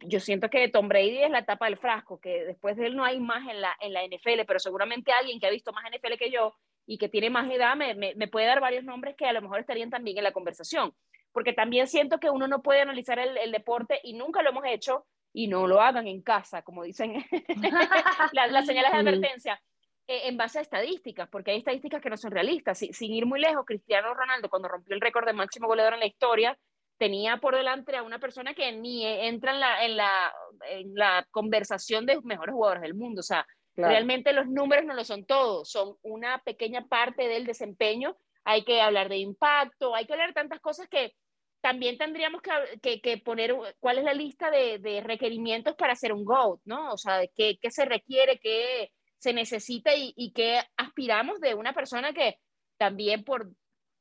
[0.00, 3.04] yo siento que Tom Brady es la etapa del frasco, que después de él no
[3.04, 6.14] hay más en la, en la NFL, pero seguramente alguien que ha visto más NFL
[6.18, 6.54] que yo
[6.86, 9.60] y que tiene más edad me, me, puede dar varios nombres que a lo mejor
[9.60, 10.94] estarían también en la conversación,
[11.32, 14.64] porque también siento que uno no puede analizar el, el deporte y nunca lo hemos
[14.66, 17.14] hecho y no lo hagan en casa, como dicen
[18.32, 19.60] las, señales de advertencia,
[20.06, 22.78] eh, en base a estadísticas, porque hay estadísticas que no son realistas.
[22.78, 26.06] sin ir muy lejos, Cristiano Ronaldo, cuando rompió el récord de máximo goleador en la
[26.06, 26.58] historia,
[26.98, 30.34] tenía por delante a una persona que ni entra en la, en la,
[30.68, 33.20] en la conversación de mejores jugadores del mundo.
[33.20, 38.16] O sea, realmente los números no lo son todos, son una pequeña parte del desempeño.
[38.44, 41.14] Hay que hablar de impacto, hay que hablar de tantas cosas que
[41.60, 42.40] también tendríamos
[42.82, 46.92] que, que, poner cuál es la lista de, de, requerimientos para hacer un GOAT, ¿no?
[46.92, 51.72] O sea, qué, qué se requiere, qué se necesita y, y qué aspiramos de una
[51.72, 52.38] persona que
[52.76, 53.50] también por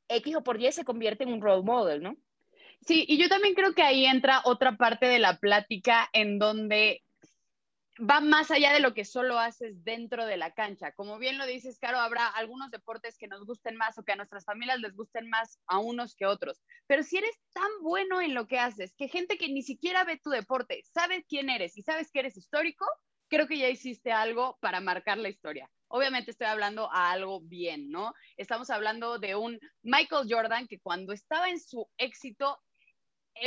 [0.08, 2.16] X o por Y se convierte en un role model, ¿no?
[2.86, 7.02] Sí, y yo también creo que ahí entra otra parte de la plática en donde
[7.98, 10.92] va más allá de lo que solo haces dentro de la cancha.
[10.92, 14.16] Como bien lo dices, Caro, habrá algunos deportes que nos gusten más o que a
[14.16, 16.62] nuestras familias les gusten más a unos que otros.
[16.86, 20.20] Pero si eres tan bueno en lo que haces, que gente que ni siquiera ve
[20.22, 22.86] tu deporte sabe quién eres y sabes que eres histórico,
[23.28, 25.70] creo que ya hiciste algo para marcar la historia.
[25.88, 28.12] Obviamente estoy hablando a algo bien, ¿no?
[28.36, 32.58] Estamos hablando de un Michael Jordan que cuando estaba en su éxito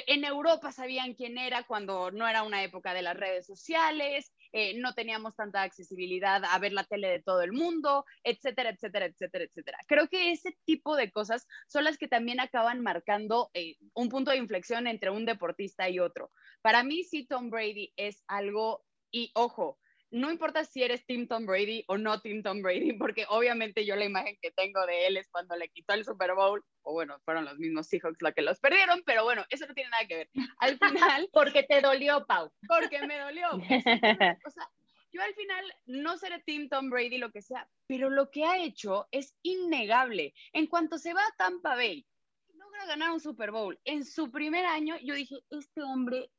[0.08, 4.78] en Europa sabían quién era cuando no era una época de las redes sociales, eh,
[4.80, 9.46] no teníamos tanta accesibilidad a ver la tele de todo el mundo, etcétera, etcétera, etcétera,
[9.46, 9.78] etcétera.
[9.88, 14.32] Creo que ese tipo de cosas son las que también acaban marcando eh, un punto
[14.32, 16.32] de inflexión entre un deportista y otro.
[16.62, 19.80] Para mí, sí, Tom Brady es algo, y ojo,
[20.12, 23.96] no importa si eres Team Tom Brady o no Team Tom Brady, porque obviamente yo
[23.96, 27.20] la imagen que tengo de él es cuando le quitó el Super Bowl, o bueno,
[27.26, 30.16] fueron los mismos Seahawks los que los perdieron, pero bueno, eso no tiene nada que
[30.18, 30.30] ver.
[30.60, 31.30] Al final...
[31.34, 32.52] porque te dolió, Pau.
[32.68, 33.50] Porque me dolió.
[33.52, 34.70] O sea,
[35.12, 38.58] yo al final no seré Team Tom Brady, lo que sea, pero lo que ha
[38.58, 40.34] hecho es innegable.
[40.54, 42.06] En cuanto se va a Tampa Bay,
[42.54, 43.80] logra ganar un Super Bowl.
[43.84, 46.32] En su primer año, yo dije, este hombre,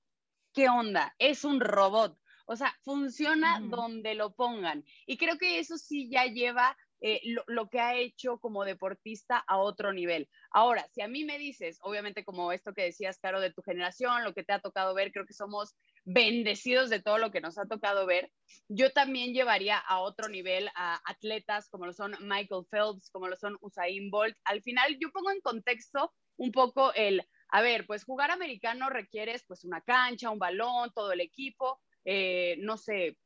[0.55, 1.15] ¿qué onda?
[1.19, 4.85] Es un robot o sea, funciona donde lo pongan.
[5.07, 9.59] Y creo que eso sí ya lleva eh, lo, que ha hecho como deportista a
[9.59, 10.29] otro nivel.
[10.53, 14.23] Ahora, si a mí me dices, obviamente como esto que decías, Caro, de tu generación,
[14.23, 17.59] lo que te ha tocado ver, creo que somos bendecidos de todo lo que nos
[17.59, 18.31] ha tocado ver,
[18.69, 23.35] yo también llevaría a otro nivel a atletas como lo son Michael Phelps, como lo
[23.35, 24.37] son Usain Bolt.
[24.45, 29.45] Al final, yo pongo en contexto un poco el, a ver, pues jugar americano requieres
[29.49, 33.17] pues una cancha, un balón, todo el equipo, eh, no sé,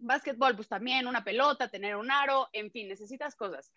[0.00, 3.72] básquetbol, pues también una pelota, tener un aro, en fin, necesitas cosas.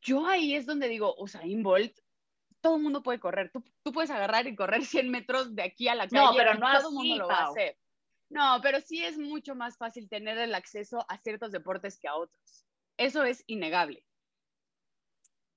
[0.00, 1.98] Yo ahí es donde digo, Usain Bolt,
[2.60, 5.94] todo el mundo puede correr, tú, puedes agarrar y correr 100 metros de aquí a
[5.94, 7.76] la calle, no, pero no todo el mundo lo va a hacer.
[8.28, 12.14] No, pero sí es mucho más fácil tener el acceso a ciertos deportes que a
[12.14, 12.64] otros.
[12.96, 14.04] Eso es innegable.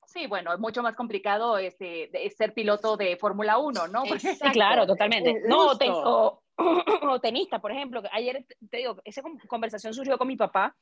[0.07, 4.03] Sí, bueno, es mucho más complicado este, ser piloto de Fórmula 1, ¿no?
[4.19, 5.43] Sí, claro, totalmente.
[5.47, 6.42] No, tengo, o
[7.21, 8.01] tenista, por ejemplo.
[8.11, 10.75] Ayer, te digo, esa conversación surgió con mi papá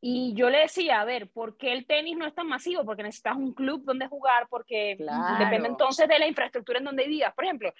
[0.00, 2.84] y yo le decía, a ver, ¿por qué el tenis no es tan masivo?
[2.84, 4.96] Porque necesitas un club donde jugar, porque
[5.38, 7.34] depende entonces de la infraestructura en donde vivas.
[7.34, 7.74] Por ejemplo,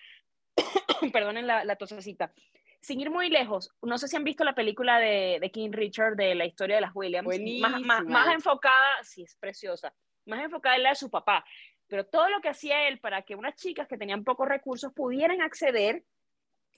[1.13, 2.33] perdonen la, la tosecita.
[2.81, 6.15] Sin ir muy lejos, no sé si han visto la película de, de King Richard
[6.17, 7.29] de la historia de las Williams.
[7.61, 9.93] Más, más, más, enfocada, sí, es preciosa,
[10.27, 11.45] más enfocada en la de su papá.
[11.89, 15.41] Pero todo lo que hacía él para que unas chicas que tenían pocos recursos pudieran
[15.41, 16.05] acceder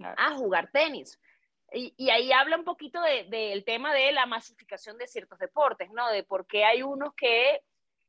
[0.05, 1.19] a jugar tenis.
[1.73, 5.89] Y, y, ahí habla un poquito del de, tema de la masificación de ciertos deportes,
[5.93, 6.09] ¿no?
[6.11, 7.63] De por qué hay unos que,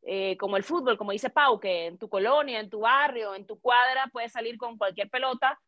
[0.04, 3.46] eh, como el fútbol, como dice Pau, que en tu colonia, en tu barrio, en
[3.46, 5.60] tu cuadra, puedes salir con cualquier pelota.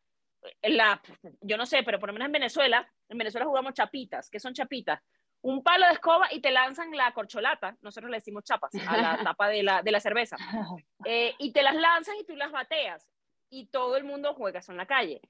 [0.62, 1.00] La,
[1.40, 4.28] yo no sé, pero por lo menos en Venezuela, en Venezuela jugamos chapitas.
[4.28, 5.00] ¿Qué son chapitas?
[5.42, 9.18] Un palo de escoba y te lanzan la corcholata, nosotros le decimos chapas, a la
[9.24, 10.36] tapa de la, de la cerveza.
[11.06, 13.06] Eh, y te las lanzan y tú las bateas.
[13.50, 15.20] Y todo el mundo juega eso en la calle.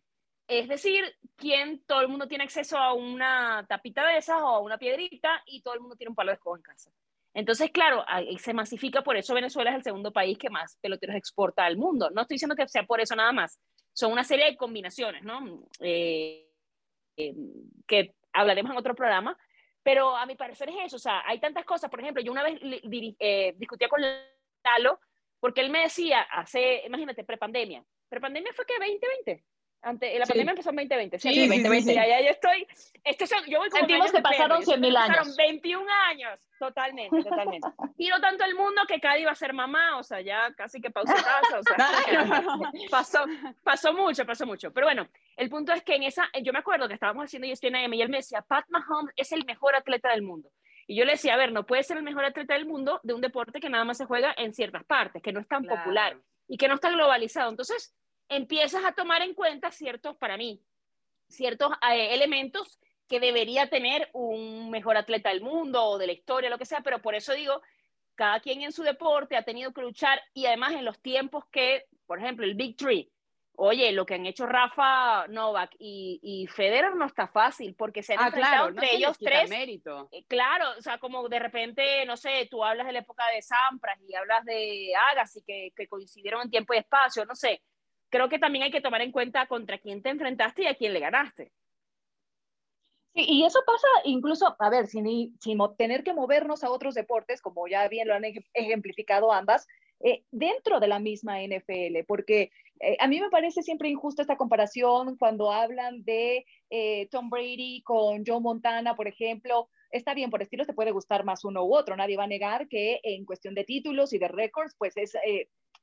[0.46, 1.02] Es decir,
[1.36, 5.42] quien todo el mundo tiene acceso a una tapita de esas o a una piedrita
[5.46, 6.90] y todo el mundo tiene un palo de escoba en casa.
[7.32, 8.04] Entonces, claro,
[8.38, 12.10] se masifica, por eso Venezuela es el segundo país que más peloteros exporta al mundo.
[12.10, 13.58] No estoy diciendo que sea por eso nada más,
[13.92, 15.66] son una serie de combinaciones, ¿no?
[15.80, 16.48] Eh,
[17.16, 17.34] eh,
[17.88, 19.36] que hablaremos en otro programa,
[19.82, 22.42] pero a mi parecer es eso, o sea, hay tantas cosas, por ejemplo, yo una
[22.42, 25.00] vez eh, discutía con Lalo,
[25.40, 29.44] porque él me decía, hace, imagínate, prepandemia, prepandemia fue que 2020,
[29.84, 31.18] ante, la pandemia empezó en 2020.
[31.18, 32.66] Sí, 2020, ya, ya, ya estoy.
[33.04, 35.16] Esto son, yo voy como Sentimos que pasaron 100 mil años.
[35.16, 37.68] Pasaron 21 años, totalmente, totalmente.
[37.96, 40.90] Quiero tanto el mundo que cada iba a ser mamá, o sea, ya casi que
[40.90, 41.76] pausa casa, o sea,
[42.90, 43.24] pasó,
[43.62, 44.72] pasó mucho, pasó mucho.
[44.72, 47.94] Pero bueno, el punto es que en esa, yo me acuerdo que estábamos haciendo ESPN
[47.94, 50.50] y él me decía, Pat Mahomes es el mejor atleta del mundo.
[50.86, 53.14] Y yo le decía, a ver, no puede ser el mejor atleta del mundo de
[53.14, 56.18] un deporte que nada más se juega en ciertas partes, que no es tan popular
[56.46, 57.50] y que no está globalizado.
[57.50, 57.94] Entonces,
[58.28, 60.62] empiezas a tomar en cuenta ciertos, para mí,
[61.28, 66.50] ciertos eh, elementos que debería tener un mejor atleta del mundo o de la historia,
[66.50, 67.60] lo que sea, pero por eso digo,
[68.14, 71.84] cada quien en su deporte ha tenido que luchar y además en los tiempos que,
[72.06, 73.10] por ejemplo, el Big Three,
[73.56, 78.14] oye, lo que han hecho Rafa Novak y, y Federer no está fácil porque se
[78.14, 79.50] han ah, enfrentado entre ellos tres.
[79.50, 80.08] Mérito.
[80.10, 83.42] Eh, claro, o sea, como de repente, no sé, tú hablas de la época de
[83.42, 87.62] Sampras y hablas de Agassi que, que coincidieron en tiempo y espacio, no sé
[88.10, 90.92] creo que también hay que tomar en cuenta contra quién te enfrentaste y a quién
[90.92, 91.52] le ganaste.
[93.14, 97.40] Sí, y eso pasa incluso, a ver, sin, sin tener que movernos a otros deportes,
[97.40, 98.24] como ya bien lo han
[98.54, 99.66] ejemplificado ambas,
[100.00, 102.50] eh, dentro de la misma NFL, porque
[102.80, 107.82] eh, a mí me parece siempre injusta esta comparación cuando hablan de eh, Tom Brady
[107.84, 109.68] con Joe Montana, por ejemplo.
[109.90, 111.96] Está bien, por estilos te puede gustar más uno u otro.
[111.96, 115.16] Nadie va a negar que en cuestión de títulos y de récords, pues es,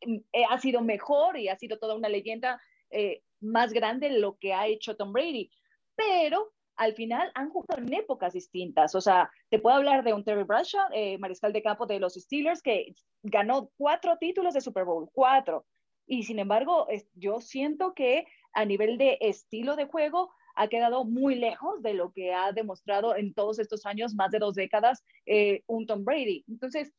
[0.06, 0.18] mm,
[0.50, 2.62] ha sido mejor y ha sido toda una leyenda
[3.40, 5.50] más grande lo que ha hecho Tom Brady.
[5.96, 8.96] Pero al final han jugado en épocas distintas.
[8.96, 12.16] O sea, te puedo hablar de un Terry Bradshaw, eh, mariscal de campo de los
[12.16, 15.66] Steelers, que ganó cuatro títulos de Super Bowl, cuatro.
[16.08, 21.36] Y sin embargo, yo siento que a nivel de estilo de juego ha quedado muy
[21.36, 25.64] lejos de lo que ha demostrado en todos estos años, más de dos décadas, eh,
[25.68, 26.44] un Tom Brady.
[26.48, 26.92] Entonces,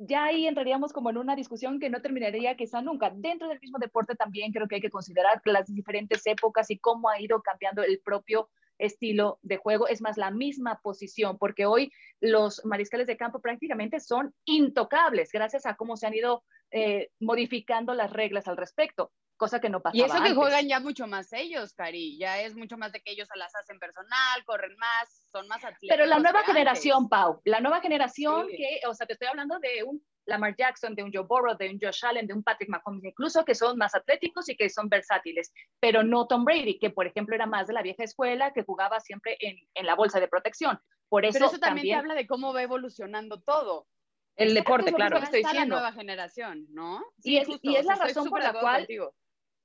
[0.00, 3.10] ya ahí entraríamos como en una discusión que no terminaría quizá nunca.
[3.14, 7.10] Dentro del mismo deporte también creo que hay que considerar las diferentes épocas y cómo
[7.10, 8.48] ha ido cambiando el propio
[8.78, 14.00] estilo de juego, es más la misma posición, porque hoy los mariscales de campo prácticamente
[14.00, 19.58] son intocables gracias a cómo se han ido eh, modificando las reglas al respecto, cosa
[19.58, 22.76] que no pasaba Y eso que juegan ya mucho más ellos, Cari, ya es mucho
[22.76, 25.88] más de que ellos se las hacen personal, corren más, son más atletas.
[25.88, 29.82] Pero la nueva generación, Pau, la nueva generación que, o sea, te estoy hablando de
[29.82, 33.02] un Lamar Jackson, de un Joe Burrow, de un Josh Allen, de un Patrick Mahomes,
[33.02, 37.06] incluso que son más atléticos y que son versátiles, pero no Tom Brady, que por
[37.06, 40.28] ejemplo era más de la vieja escuela, que jugaba siempre en, en la bolsa de
[40.28, 40.78] protección.
[41.08, 43.88] Por eso, pero eso también, habla de cómo va evolucionando todo.
[44.36, 45.76] El deporte, claro, estoy diciendo.
[45.76, 47.02] la nueva generación, ¿no?
[47.22, 48.86] y, es, y es la razón por la cual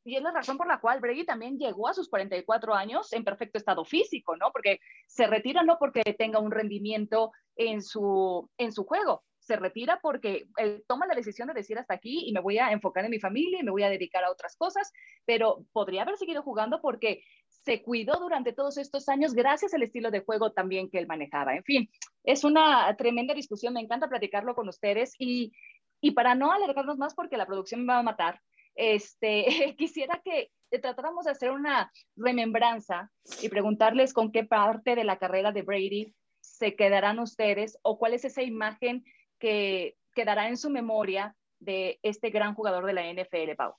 [0.05, 3.23] y es la razón por la cual Brady también llegó a sus 44 años en
[3.23, 4.51] perfecto estado físico, ¿no?
[4.51, 9.99] Porque se retira no porque tenga un rendimiento en su, en su juego, se retira
[10.01, 13.11] porque él toma la decisión de decir hasta aquí y me voy a enfocar en
[13.11, 14.91] mi familia y me voy a dedicar a otras cosas,
[15.25, 20.11] pero podría haber seguido jugando porque se cuidó durante todos estos años gracias al estilo
[20.11, 21.55] de juego también que él manejaba.
[21.55, 21.89] En fin,
[22.23, 25.51] es una tremenda discusión, me encanta platicarlo con ustedes y,
[26.01, 28.41] y para no alargarnos más porque la producción me va a matar,
[28.76, 29.45] este,
[29.78, 30.51] quisiera que
[30.82, 33.09] tratáramos de hacer una remembranza
[33.41, 38.13] y preguntarles con qué parte de la carrera de Brady se quedarán ustedes o cuál
[38.13, 39.03] es esa imagen
[39.39, 43.76] que quedará en su memoria de este gran jugador de la NFL, Pau?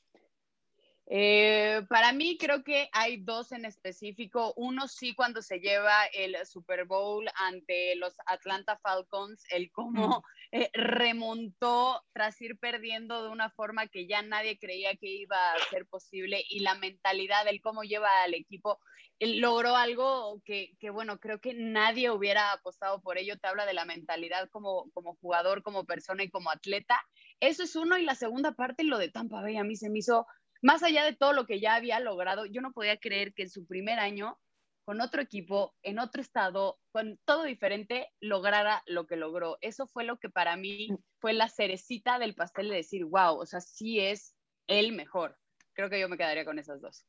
[1.08, 4.52] Eh, para mí creo que hay dos en específico.
[4.56, 10.68] Uno sí cuando se lleva el Super Bowl ante los Atlanta Falcons, el cómo eh,
[10.72, 15.86] remontó tras ir perdiendo de una forma que ya nadie creía que iba a ser
[15.86, 18.80] posible y la mentalidad, el cómo lleva al equipo,
[19.20, 23.38] logró algo que, que, bueno, creo que nadie hubiera apostado por ello.
[23.38, 27.00] Te habla de la mentalidad como, como jugador, como persona y como atleta.
[27.38, 30.00] Eso es uno y la segunda parte, lo de Tampa Bay, a mí se me
[30.00, 30.26] hizo
[30.62, 33.50] más allá de todo lo que ya había logrado, yo no podía creer que en
[33.50, 34.38] su primer año,
[34.84, 39.58] con otro equipo, en otro estado, con todo diferente, lograra lo que logró.
[39.60, 40.88] Eso fue lo que para mí
[41.18, 44.36] fue la cerecita del pastel de decir, wow, o sea, sí es
[44.68, 45.36] el mejor.
[45.72, 47.04] Creo que yo me quedaría con esas dos.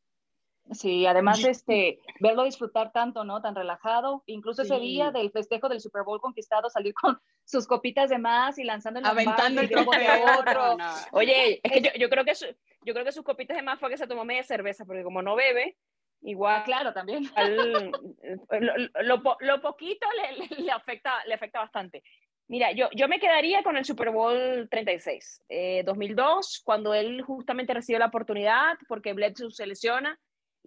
[0.71, 3.41] Sí, además este, verlo disfrutar tanto, ¿no?
[3.41, 8.09] Tan relajado, incluso ese día del festejo del Super Bowl conquistado, salir con sus copitas
[8.09, 10.77] de más y lanzando el aventando el trofeo de otro.
[11.11, 13.89] Oye, es que yo, yo, creo que yo creo que sus copitas de más fue
[13.89, 15.77] que se tomó media cerveza, porque como no bebe,
[16.21, 17.23] igual claro también
[19.03, 22.03] lo, lo, poquito le, le, afecta le afecta bastante.
[22.49, 25.43] Mira, yo, yo me quedaría con el Super Bowl 36,
[25.85, 30.17] 2002, eh, cuando él justamente recibe la oportunidad porque Bledsoe se lesiona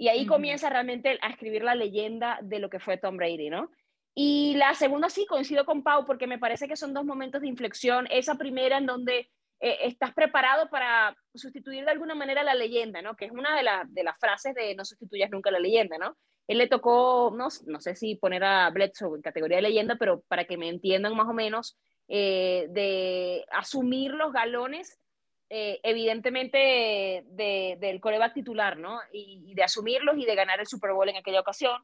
[0.01, 3.71] y ahí comienza realmente a escribir la leyenda de lo que fue Tom Brady, ¿no?
[4.15, 7.49] Y la segunda sí, coincido con Pau, porque me parece que son dos momentos de
[7.49, 8.07] inflexión.
[8.11, 9.29] Esa primera en donde
[9.61, 13.15] eh, estás preparado para sustituir de alguna manera la leyenda, ¿no?
[13.15, 16.17] Que es una de, de las frases de no sustituyas nunca la leyenda, ¿no?
[16.49, 20.23] Él le tocó, no, no sé si poner a Bledsoe en categoría de leyenda, pero
[20.29, 21.79] para que me entiendan más o menos,
[22.09, 24.99] eh, de asumir los galones
[25.53, 29.01] eh, evidentemente del coreback titular, ¿no?
[29.13, 31.83] Y, de asumirlos y de ganar el Super Bowl en aquella ocasión.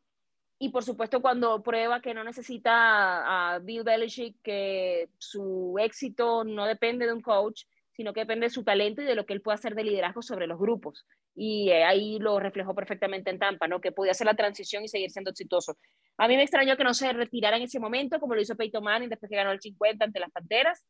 [0.57, 6.65] Y por supuesto cuando prueba que no necesita a Bill Belichick, que su éxito no
[6.65, 9.43] depende de un coach, sino que depende de su talento y de lo que él
[9.43, 11.05] puede hacer de liderazgo sobre los grupos.
[11.35, 13.81] Y eh, ahí lo reflejó perfectamente en Tampa, ¿no?
[13.81, 15.77] Que podía hacer la transición y seguir siendo exitoso.
[16.19, 18.85] A mí me extrañó que no se retirara en ese momento, como lo hizo Peyton
[18.85, 20.87] Manning después que ganó el 50 ante las Panteras,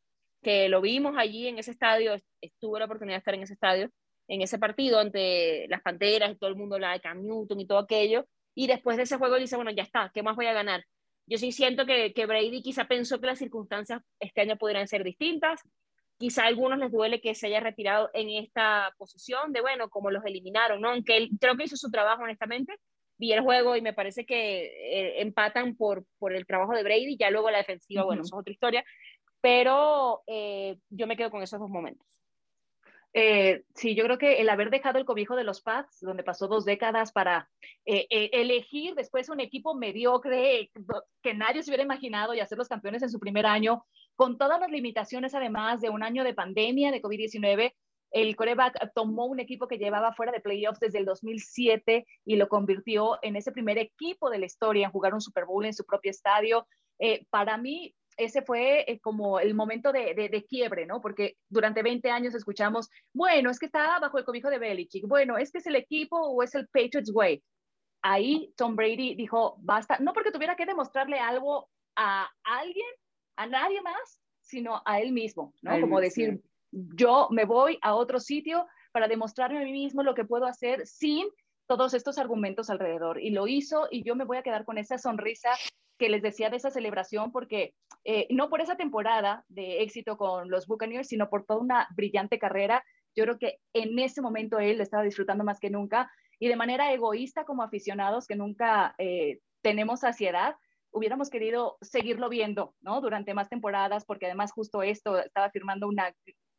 [0.47, 3.91] que lo vimos allí en ese estadio, estuve la oportunidad de estar en ese estadio,
[4.29, 7.67] en ese partido ante las Panteras y todo el mundo, la de Cam Newton y
[7.67, 10.53] todo aquello, y después de ese juego dice, bueno, ya está, ¿qué más voy a
[10.53, 10.85] ganar?
[11.27, 15.03] Yo sí siento que, que Brady quizá pensó que las circunstancias este año podrían ser
[15.03, 15.61] distintas,
[16.17, 20.13] quizá a algunos les duele que se haya retirado en esta posición de, bueno, como
[20.13, 20.91] los eliminaron, ¿no?
[20.91, 22.77] Aunque él creo que hizo su trabajo, honestamente,
[23.19, 27.17] vi el juego y me parece que eh, empatan por, por el trabajo de Brady,
[27.19, 28.85] ya luego la defensiva, bueno, eso es otra historia,
[29.41, 32.07] pero eh, yo me quedo con esos dos momentos.
[33.13, 36.49] Eh, sí, yo creo que el haber dejado el cobijo de los Pats, donde pasó
[36.49, 37.49] dos décadas para
[37.85, 40.71] elegir después un equipo mediocre
[41.23, 44.61] que nadie se hubiera imaginado y hacer los campeones en su primer año, con todas
[44.61, 47.73] las limitaciones además de un año de pandemia de COVID-19,
[48.11, 52.49] el coreback tomó un equipo que llevaba fuera de playoffs desde el 2007 y lo
[52.49, 55.85] convirtió en ese primer equipo de la historia en jugar un Super Bowl en su
[55.85, 56.67] propio estadio.
[56.99, 61.01] Eh, para mí, ese fue eh, como el momento de, de, quiebre, ¿no?
[61.01, 65.37] Porque durante 20 años escuchamos, bueno, es que está bajo el cobijo de Belichick, bueno,
[65.39, 67.43] es que es el equipo o es el Patriots Way.
[68.03, 72.87] Ahí Tom Brady dijo, basta, no porque tuviera que demostrarle algo a alguien,
[73.37, 75.81] a nadie más, sino a él mismo, ¿no?
[75.81, 76.41] Como decir,
[76.71, 80.87] yo me voy a otro sitio para demostrarme a mí mismo lo que puedo hacer
[80.87, 81.27] sin
[81.67, 83.21] todos estos argumentos alrededor.
[83.21, 85.51] Y lo hizo y yo me voy a quedar con esa sonrisa
[85.99, 90.51] que les decía de esa celebración, porque eh, no por esa temporada de éxito con
[90.51, 92.85] los Buccaneers, sino por toda una brillante carrera.
[93.15, 96.93] Yo creo que en ese momento él estaba disfrutando más que nunca y de manera
[96.93, 100.55] egoísta como aficionados que nunca eh, tenemos saciedad,
[100.91, 103.01] hubiéramos querido seguirlo viendo, ¿no?
[103.01, 106.15] Durante más temporadas, porque además justo esto estaba firmando una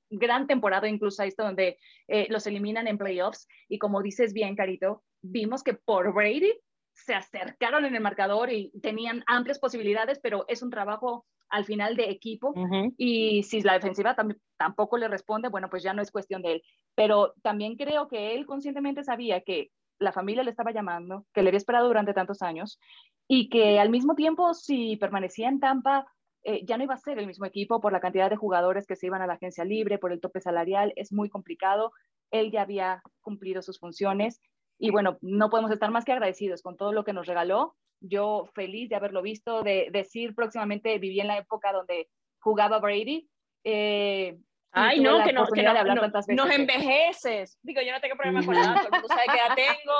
[0.10, 1.78] gran temporada, incluso esto donde
[2.08, 3.48] eh, los eliminan en playoffs.
[3.68, 6.54] Y como dices bien, Carito, vimos que por Brady
[6.94, 11.96] se acercaron en el marcador y tenían amplias posibilidades, pero es un trabajo al final
[11.96, 12.54] de equipo.
[12.98, 14.16] Y si la defensiva
[14.58, 16.64] tampoco le responde, bueno, pues ya no es cuestión de él.
[16.96, 21.50] Pero también creo que él conscientemente sabía que la familia le estaba llamando, que le
[21.50, 22.80] había esperado durante tantos años
[23.28, 26.06] y que al mismo tiempo, si permanecía en Tampa,
[26.48, 28.96] eh, ya no iba a ser el mismo equipo por la cantidad de jugadores que
[28.96, 31.92] se iban a la agencia libre, por el tope salarial, es muy complicado.
[32.32, 34.40] Él ya había cumplido sus funciones
[34.80, 37.76] y bueno, no podemos estar más que agradecidos con todo lo que nos regaló.
[38.00, 42.08] Yo feliz de haberlo visto, de decir próximamente viví en la época donde
[42.40, 43.28] jugaba Brady.
[43.66, 44.38] Eh,
[44.72, 47.60] Ay, no, que no, que no, nos envejeces.
[47.62, 49.94] Digo, yo no tengo problema con nada, todo el mundo sabe que ya tengo,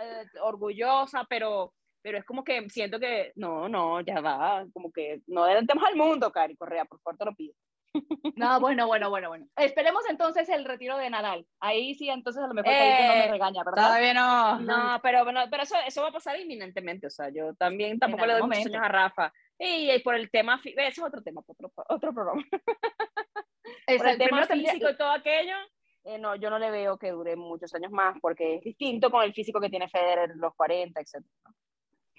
[0.00, 5.22] eh, orgullosa, pero pero es como que siento que no, no, ya va, como que
[5.26, 7.54] no adelantemos al mundo, Cari Correa, por favor te lo pido.
[8.36, 9.46] No, bueno, bueno, bueno, bueno.
[9.56, 11.46] Esperemos entonces el retiro de Nadal.
[11.60, 13.82] Ahí sí, entonces a lo mejor eh, no me eh, regaña, ¿verdad?
[13.82, 14.60] Todavía no.
[14.60, 17.06] No, pero, bueno, pero eso, eso va a pasar inminentemente.
[17.06, 19.32] O sea, yo también tampoco le doy muchos años a Rafa.
[19.58, 22.42] Y, por el tema, ese es otro tema, otro, otro programa.
[23.98, 25.56] por el tema físico y todo aquello,
[26.04, 29.22] eh, no, yo no le veo que dure muchos años más porque es distinto con
[29.22, 31.24] el físico que tiene Federer, los 40, etc.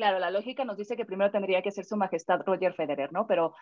[0.02, 3.28] Claro, la lógica nos dice que primero tendría que ser su majestad Roger Federer, ¿no?
[3.28, 3.54] Pero,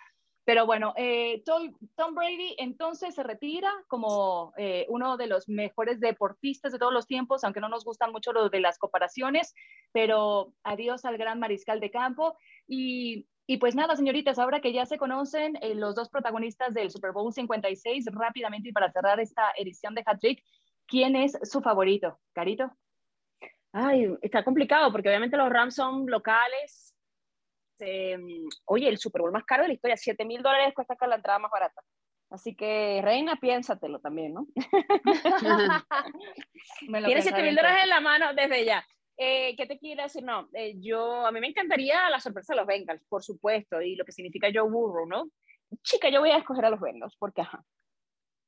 [0.45, 6.71] pero bueno, eh, Tom, Brady entonces se retira como eh, uno de los mejores deportistas
[6.71, 9.53] de todos los tiempos, aunque no nos gustan mucho lo de las comparaciones,
[9.91, 12.37] pero adiós al gran mariscal de campo.
[12.69, 16.89] Y, y pues nada, señoritas, ahora que ya se conocen eh, los dos protagonistas del
[16.89, 20.41] Super Bowl 56, rápidamente y para cerrar esta edición de Hat Trick,
[20.87, 22.17] ¿quién es su favorito?
[22.31, 22.71] Carito.
[23.71, 26.95] Ay, está complicado porque obviamente los Rams son locales.
[28.65, 31.15] oye, el Super Bowl más caro de la historia, 7 mil dólares cuesta acá la
[31.15, 31.81] entrada más barata.
[32.31, 34.47] Así que, Reina, piénsatelo también, ¿no?
[37.05, 38.85] Tienes 7 mil dólares en la mano desde ya.
[39.17, 40.23] Eh, ¿Qué te quiero decir?
[40.23, 43.95] No, eh, yo, a mí me encantaría la sorpresa de los Bengals, por supuesto, y
[43.95, 45.25] lo que significa Joe Burrow, ¿no?
[45.83, 47.63] Chica, yo voy a escoger a los Bengals, porque ajá.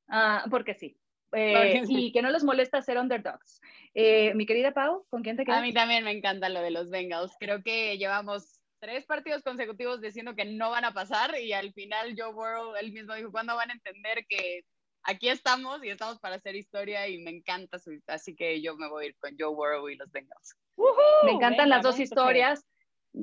[0.08, 0.96] Ah, porque sí.
[1.32, 3.60] Eh, y que no les molesta ser underdogs.
[3.94, 5.58] Eh, mi querida Pau, ¿con quién te quedas?
[5.58, 7.36] A mí también me encanta lo de los Bengals.
[7.38, 12.14] Creo que llevamos tres partidos consecutivos diciendo que no van a pasar y al final
[12.16, 14.64] Joe Burrow él mismo dijo, ¿cuándo van a entender que
[15.04, 18.88] aquí estamos y estamos para hacer historia y me encanta su, así que yo me
[18.88, 20.56] voy a ir con Joe Burrow y los Bengals.
[21.24, 22.64] me encantan las dos historias.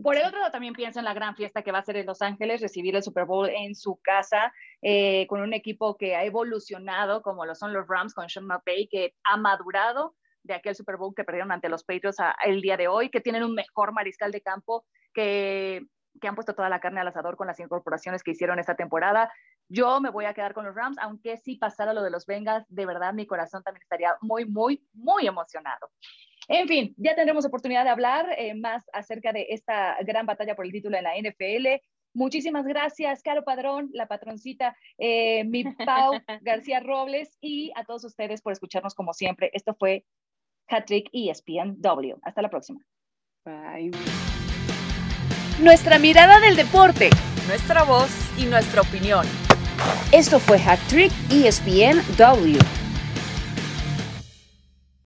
[0.04, 2.06] Por el otro lado, también pienso en la gran fiesta que va a ser en
[2.06, 6.24] Los Ángeles, recibir el Super Bowl en su casa, eh, con un equipo que ha
[6.24, 10.98] evolucionado, como lo son los Rams con Sean McVay, que ha madurado de aquel Super
[10.98, 14.32] Bowl que perdieron ante los Patriots el día de hoy, que tienen un mejor mariscal
[14.32, 15.86] de campo, que,
[16.20, 19.32] que han puesto toda la carne al asador con las incorporaciones que hicieron esta temporada.
[19.68, 22.66] Yo me voy a quedar con los Rams, aunque si pasara lo de los Bengals,
[22.70, 25.90] de verdad mi corazón también estaría muy, muy, muy emocionado.
[26.48, 30.66] En fin, ya tendremos oportunidad de hablar eh, más acerca de esta gran batalla por
[30.66, 31.80] el título en la NFL.
[32.14, 38.42] Muchísimas gracias, Caro Padrón, la patroncita, eh, mi Pau García Robles y a todos ustedes
[38.42, 39.52] por escucharnos como siempre.
[39.54, 40.06] Esto fue
[40.68, 41.78] Hattrick ESPN
[42.24, 42.80] Hasta la próxima.
[43.46, 43.92] Bye.
[45.62, 47.10] Nuestra mirada del deporte,
[47.48, 49.26] nuestra voz y nuestra opinión.
[50.12, 52.79] Esto fue Hat Trick ESPN W.